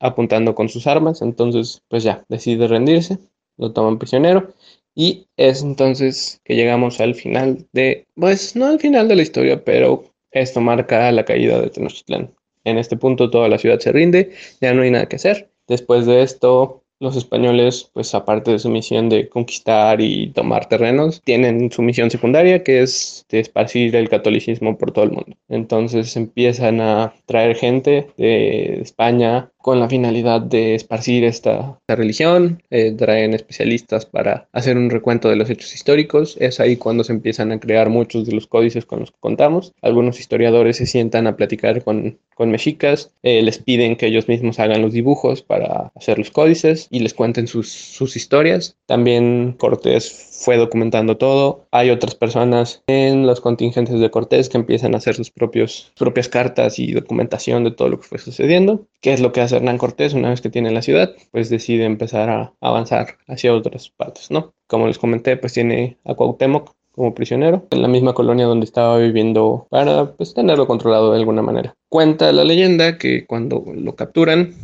[0.00, 3.18] apuntando con sus armas, entonces pues ya decide rendirse,
[3.58, 4.54] lo toman prisionero
[4.94, 9.64] y es entonces que llegamos al final de, pues no al final de la historia,
[9.64, 12.34] pero esto marca la caída de Tenochtitlán.
[12.64, 15.50] En este punto toda la ciudad se rinde, ya no hay nada que hacer.
[15.66, 21.20] Después de esto, los españoles, pues aparte de su misión de conquistar y tomar terrenos,
[21.22, 25.36] tienen su misión secundaria que es de esparcir el catolicismo por todo el mundo.
[25.48, 32.92] Entonces empiezan a traer gente de España con la finalidad de esparcir esta, religión, eh,
[32.92, 37.50] traen especialistas para hacer un recuento de los hechos históricos, es ahí cuando se empiezan
[37.50, 41.36] a crear muchos de los códices con los que contamos, algunos historiadores se sientan a
[41.36, 46.18] platicar con, con mexicas, eh, les piden que ellos mismos hagan los dibujos para hacer
[46.18, 51.66] los códices y les cuenten sus, sus historias, también Cortés fue documentando todo.
[51.70, 56.28] Hay otras personas en los contingentes de Cortés que empiezan a hacer sus propios, propias
[56.28, 58.86] cartas y documentación de todo lo que fue sucediendo.
[59.00, 61.14] ¿Qué es lo que hace Hernán Cortés una vez que tiene la ciudad?
[61.30, 64.52] Pues decide empezar a avanzar hacia otras partes, ¿no?
[64.66, 68.98] Como les comenté, pues tiene a Cuauhtémoc como prisionero en la misma colonia donde estaba
[68.98, 71.74] viviendo para pues tenerlo controlado de alguna manera.
[71.88, 74.54] Cuenta la leyenda que cuando lo capturan,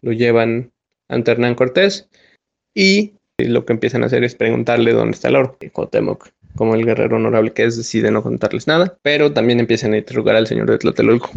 [0.00, 0.72] lo llevan
[1.08, 2.08] ante Hernán Cortés
[2.74, 3.14] y
[3.46, 5.56] lo que empiezan a hacer es preguntarle dónde está el oro.
[5.72, 9.98] Cuauhtémoc, como el guerrero honorable que es, decide no contarles nada, pero también empiezan a
[9.98, 11.30] interrogar al señor de Tlatelolco.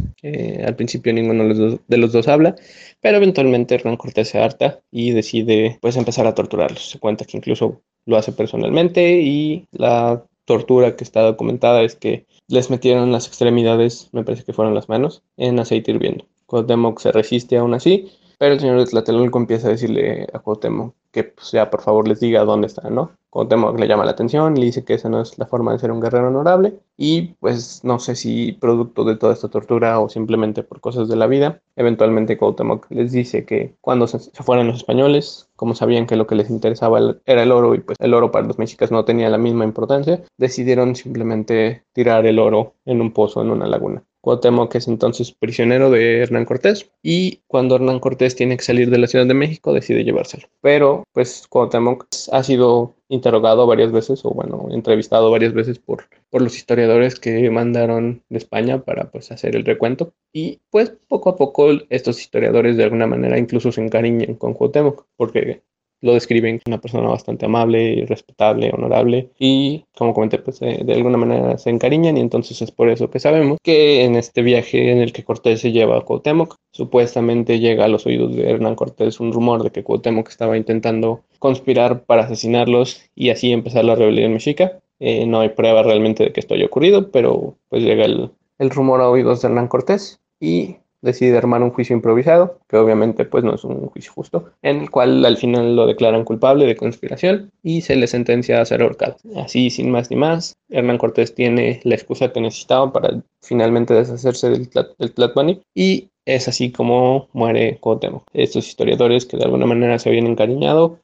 [0.65, 2.55] al principio ninguno de los, dos, de los dos habla,
[3.01, 6.89] pero eventualmente Hernán Cortés se harta y decide pues empezar a torturarlos.
[6.89, 12.25] Se cuenta que incluso lo hace personalmente y la tortura que está documentada es que
[12.47, 16.25] les metieron las extremidades, me parece que fueron las manos, en aceite hirviendo.
[16.45, 20.93] Cuauhtémoc se resiste aún así, pero el señor de Tlatelolco empieza a decirle a Cuauhtémoc
[21.11, 23.11] que pues, ya por favor les diga dónde está, ¿no?
[23.29, 25.91] Cuauhtémoc le llama la atención, le dice que esa no es la forma de ser
[25.91, 30.63] un guerrero honorable y pues no sé si producto de toda esta tortura o simplemente
[30.63, 35.49] por cosas de la vida, eventualmente Cuauhtémoc les dice que cuando se, fueran los españoles,
[35.55, 38.47] como sabían que lo que les interesaba era el oro y pues el oro para
[38.47, 43.41] los mexicas no tenía la misma importancia, decidieron simplemente tirar el oro en un pozo,
[43.41, 44.03] en una laguna.
[44.23, 48.97] Cuauhtémoc es entonces prisionero de Hernán Cortés y cuando Hernán Cortés tiene que salir de
[48.97, 50.47] la Ciudad de México decide llevárselo.
[50.61, 56.41] Pero pues Cuauhtémoc ha sido interrogado varias veces o bueno, entrevistado varias veces por, por
[56.41, 61.35] los historiadores que mandaron de España para pues hacer el recuento y pues poco a
[61.35, 65.63] poco estos historiadores de alguna manera incluso se encariñan con Cuauhtémoc porque
[66.03, 71.17] lo describen una persona bastante amable, respetable, honorable y como comenté, pues eh, de alguna
[71.17, 74.97] manera se encariñan y entonces es por eso que sabemos que en este viaje en
[74.97, 79.21] el que Cortés se lleva a Cuauhtémoc, supuestamente llega a los oídos de Hernán Cortés
[79.21, 84.33] un rumor de que Cuauhtémoc estaba intentando conspirar para asesinarlos y así empezar la rebelión
[84.33, 84.79] mexica.
[84.99, 88.69] Eh, no hay prueba realmente de que esto haya ocurrido, pero pues llega el, el
[88.69, 93.43] rumor a oídos de Hernán Cortés y decide armar un juicio improvisado, que obviamente pues
[93.43, 97.51] no es un juicio justo, en el cual al final lo declaran culpable de conspiración
[97.61, 99.17] y se le sentencia a ser ahorcado.
[99.35, 104.49] Así, sin más ni más, Hernán Cortés tiene la excusa que necesitaba para finalmente deshacerse
[104.49, 108.23] del, del y es así como muere Cuauhtémoc.
[108.33, 110.99] Estos historiadores que de alguna manera se habían encariñado,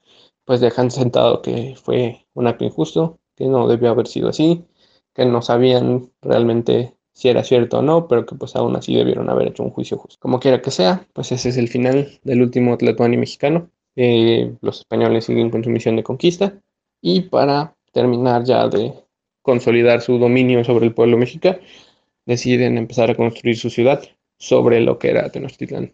[0.46, 4.64] pues dejan sentado que fue un acto injusto, que no debió haber sido así,
[5.14, 9.30] que no sabían realmente si era cierto o no, pero que pues aún así debieron
[9.30, 10.16] haber hecho un juicio justo.
[10.22, 13.70] Como quiera que sea, pues ese es el final del último Tlatuani mexicano.
[13.98, 16.54] Eh, los españoles siguen con su misión de conquista
[17.02, 18.94] y para terminar ya de
[19.42, 21.60] consolidar su dominio sobre el pueblo mexica,
[22.26, 24.02] deciden empezar a construir su ciudad
[24.38, 25.92] sobre lo que era Tenochtitlán.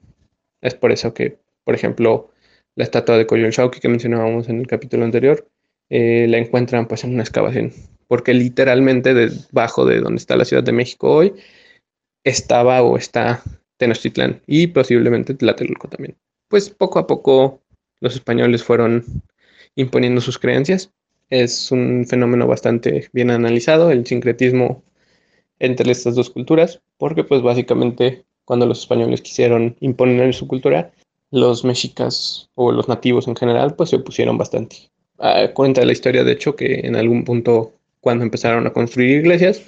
[0.62, 2.30] Es por eso que, por ejemplo,
[2.76, 5.50] la estatua de Coyolxauhqui que mencionábamos en el capítulo anterior,
[5.90, 7.74] eh, la encuentran pues en una excavación
[8.08, 11.34] porque literalmente debajo de donde está la Ciudad de México hoy
[12.24, 13.42] estaba o está
[13.78, 16.16] Tenochtitlán y posiblemente Tlatelolco también.
[16.48, 17.62] Pues poco a poco
[18.00, 19.04] los españoles fueron
[19.76, 20.92] imponiendo sus creencias.
[21.30, 24.84] Es un fenómeno bastante bien analizado, el sincretismo
[25.60, 30.92] entre estas dos culturas, porque pues básicamente cuando los españoles quisieron imponer su cultura,
[31.32, 34.92] los mexicas o los nativos en general pues se opusieron bastante.
[35.18, 37.74] Ah, cuenta la historia de hecho que en algún punto
[38.06, 39.64] cuando empezaron a construir iglesias,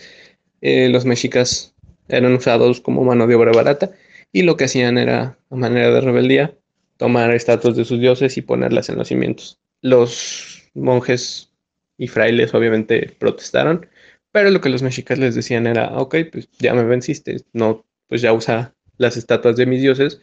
[0.61, 1.73] eh, los mexicas
[2.07, 3.89] eran usados como mano de obra barata
[4.31, 6.55] y lo que hacían era, a manera de rebeldía,
[6.97, 9.57] tomar estatuas de sus dioses y ponerlas en los cimientos.
[9.81, 11.51] Los monjes
[11.97, 13.87] y frailes obviamente protestaron,
[14.31, 18.21] pero lo que los mexicas les decían era, ok, pues ya me venciste, no, pues
[18.21, 20.21] ya usa las estatuas de mis dioses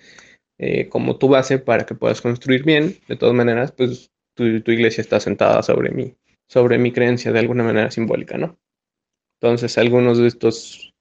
[0.59, 2.97] eh, como tu base para que puedas construir bien.
[3.09, 6.15] De todas maneras, pues tu, iglesia está sentada sobre mí,
[6.49, 8.59] sobre mi creencia de alguna manera simbólica, ¿no?
[9.41, 10.95] Entonces, algunos de estos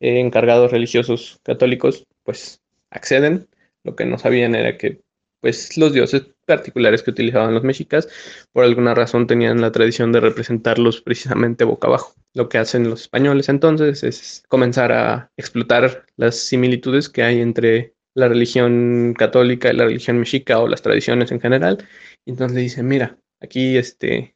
[0.00, 3.48] eh, encargados religiosos católicos, pues acceden.
[3.84, 5.00] Lo que no sabían era que,
[5.40, 8.08] pues, los dioses particulares que utilizaban los mexicas,
[8.52, 12.14] por alguna razón tenían la tradición de representarlos precisamente boca abajo.
[12.34, 17.94] Lo que hacen los españoles entonces es comenzar a explotar las similitudes que hay entre
[18.14, 21.86] la religión católica y la religión mexica o las tradiciones en general.
[22.26, 24.34] Entonces le dicen, mira, aquí este,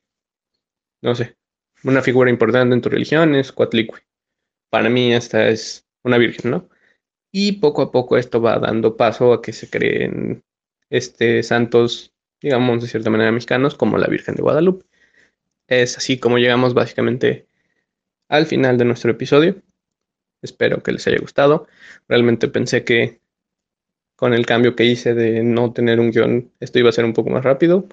[1.03, 1.37] no sé,
[1.85, 4.01] una figura importante en tu religión es Coatlicue.
[4.71, 6.69] Para mí esta es una virgen, ¿no?
[7.33, 10.45] Y poco a poco esto va dando paso a que se creen
[10.91, 14.87] este, santos, digamos, de cierta manera mexicanos, como la Virgen de Guadalupe.
[15.69, 17.49] Es así como llegamos básicamente
[18.29, 19.63] al final de nuestro episodio.
[20.43, 21.67] Espero que les haya gustado.
[22.09, 23.21] Realmente pensé que
[24.17, 27.15] con el cambio que hice de no tener un guion, esto iba a ser un
[27.15, 27.89] poco más rápido,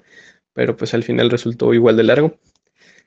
[0.52, 2.38] pero pues al final resultó igual de largo.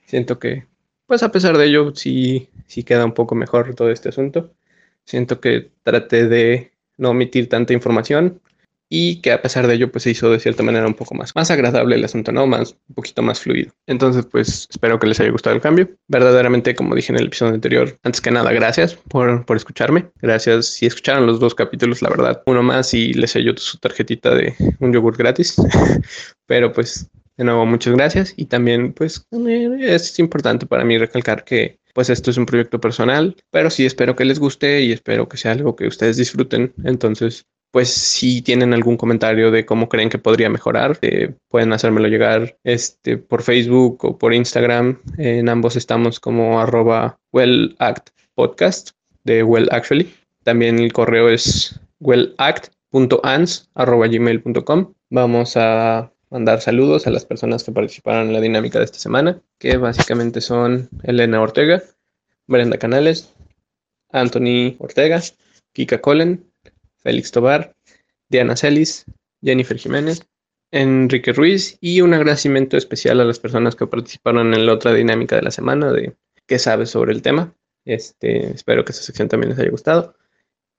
[0.06, 0.66] Siento que,
[1.08, 4.54] pues a pesar de ello, sí, sí queda un poco mejor todo este asunto.
[5.06, 8.42] Siento que traté de no omitir tanta información
[8.96, 11.36] y que a pesar de ello pues se hizo de cierta manera un poco más,
[11.36, 12.46] más agradable el asunto, ¿no?
[12.46, 13.74] Más, un poquito más fluido.
[13.88, 15.90] Entonces pues espero que les haya gustado el cambio.
[16.08, 20.12] Verdaderamente, como dije en el episodio anterior, antes que nada, gracias por, por escucharme.
[20.22, 22.44] Gracias si escucharon los dos capítulos, la verdad.
[22.46, 25.56] Uno más y les selló su tarjetita de un yogur gratis.
[26.46, 28.34] Pero pues de nuevo, muchas gracias.
[28.38, 29.26] Y también pues
[29.80, 34.16] es importante para mí recalcar que pues esto es un proyecto personal, pero sí espero
[34.16, 36.74] que les guste y espero que sea algo que ustedes disfruten.
[36.84, 42.08] Entonces, pues si tienen algún comentario de cómo creen que podría mejorar, eh, pueden hacérmelo
[42.08, 45.02] llegar este, por Facebook o por Instagram.
[45.18, 48.92] En ambos estamos como arroba wellactpodcast
[49.24, 50.14] de Well Actually.
[50.44, 54.94] También el correo es wellact.ans.gmail.com.
[55.10, 59.40] Vamos a mandar saludos a las personas que participaron en la dinámica de esta semana,
[59.60, 61.84] que básicamente son Elena Ortega,
[62.48, 63.32] Brenda Canales,
[64.10, 65.22] Anthony Ortega,
[65.74, 66.52] Kika Colen,
[66.98, 67.76] Félix Tobar,
[68.30, 69.06] Diana Celis,
[69.44, 70.24] Jennifer Jiménez,
[70.72, 75.36] Enrique Ruiz y un agradecimiento especial a las personas que participaron en la otra dinámica
[75.36, 76.16] de la semana de
[76.48, 77.54] qué sabes sobre el tema.
[77.86, 80.16] Este, espero que esa sección también les haya gustado.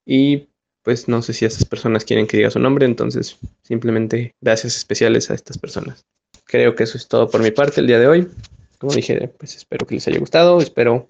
[0.04, 0.48] Y
[0.84, 5.30] pues no sé si esas personas quieren que diga su nombre, entonces simplemente gracias especiales
[5.30, 6.06] a estas personas.
[6.44, 8.28] Creo que eso es todo por mi parte el día de hoy.
[8.78, 11.08] Como dije, pues espero que les haya gustado, espero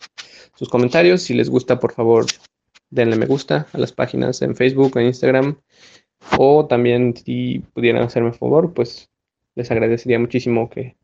[0.55, 1.23] sus comentarios.
[1.23, 2.25] Si les gusta, por favor,
[2.91, 5.59] denle me gusta a las páginas en Facebook en Instagram.
[6.39, 9.11] O también si pudieran hacerme favor, pues
[9.57, 10.97] les agradecería muchísimo que,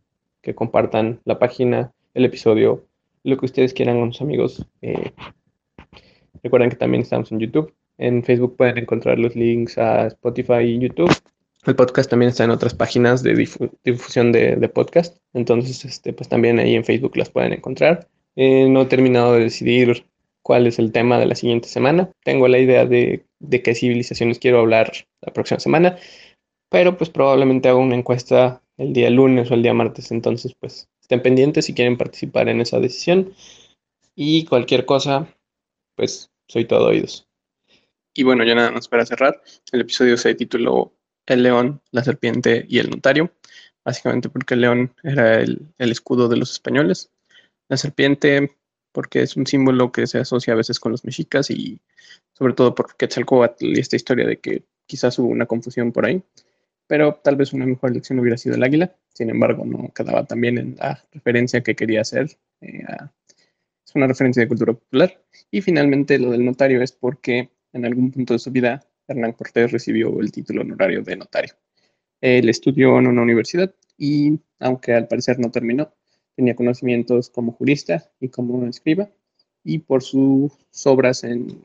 [0.55, 2.87] compartan la página, el episodio,
[3.25, 4.66] lo que ustedes quieran con sus amigos.
[4.81, 5.12] Eh,
[6.43, 7.75] recuerden que también estamos en YouTube.
[8.01, 11.14] En Facebook pueden encontrar los links a Spotify y YouTube.
[11.66, 13.34] El podcast también está en otras páginas de
[13.84, 15.18] difusión de, podcast.
[15.34, 18.09] Entonces, este, pues también ahí en Facebook las pueden encontrar.
[18.36, 20.07] Eh, no he terminado de decidir
[20.40, 22.11] cuál es el tema de la siguiente semana.
[22.24, 24.90] Tengo la idea de, de qué civilizaciones quiero hablar
[25.20, 25.98] la próxima semana,
[26.70, 30.88] pero pues probablemente hago una encuesta el día lunes o el día martes, entonces pues
[31.03, 33.34] estén pendientes si quieren participar en esa decisión
[34.14, 35.26] y cualquier cosa,
[35.96, 37.30] pues soy todo oídos.
[38.14, 39.40] Y bueno, ya nada más para cerrar,
[39.72, 40.94] el episodio se tituló
[41.26, 43.32] El león, la serpiente y el notario,
[43.84, 47.11] básicamente porque el león era el, el escudo de los españoles.
[47.68, 48.56] La serpiente
[48.92, 51.80] porque es un símbolo que se asocia a veces con los mexicas y
[52.32, 56.22] sobre todo por Quetzalcóatl y esta historia de que quizás hubo una confusión por ahí,
[56.86, 60.58] pero tal vez una mejor elección hubiera sido el águila, sin embargo no quedaba también
[60.58, 62.82] en la referencia que quería hacer, eh,
[63.86, 68.11] es una referencia de cultura popular, y finalmente lo del notario es porque en algún
[68.11, 71.55] punto de su vida Hernán Cortés recibió el título honorario de notario.
[72.21, 75.93] Él estudió en una universidad y aunque al parecer no terminó,
[76.37, 79.11] tenía conocimientos como jurista y como escriba,
[79.64, 80.53] y por sus
[80.85, 81.62] obras en,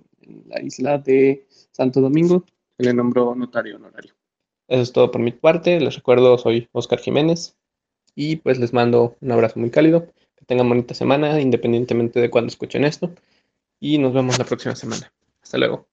[0.47, 2.43] la isla de Santo Domingo
[2.77, 4.13] le nombró notario honorario.
[4.67, 5.79] Eso es todo por mi parte.
[5.79, 7.55] Les recuerdo, soy Oscar Jiménez
[8.15, 10.07] y pues les mando un abrazo muy cálido.
[10.35, 13.13] Que tengan bonita semana, independientemente de cuándo escuchen esto.
[13.79, 15.13] Y nos vemos la próxima semana.
[15.41, 15.87] Hasta luego.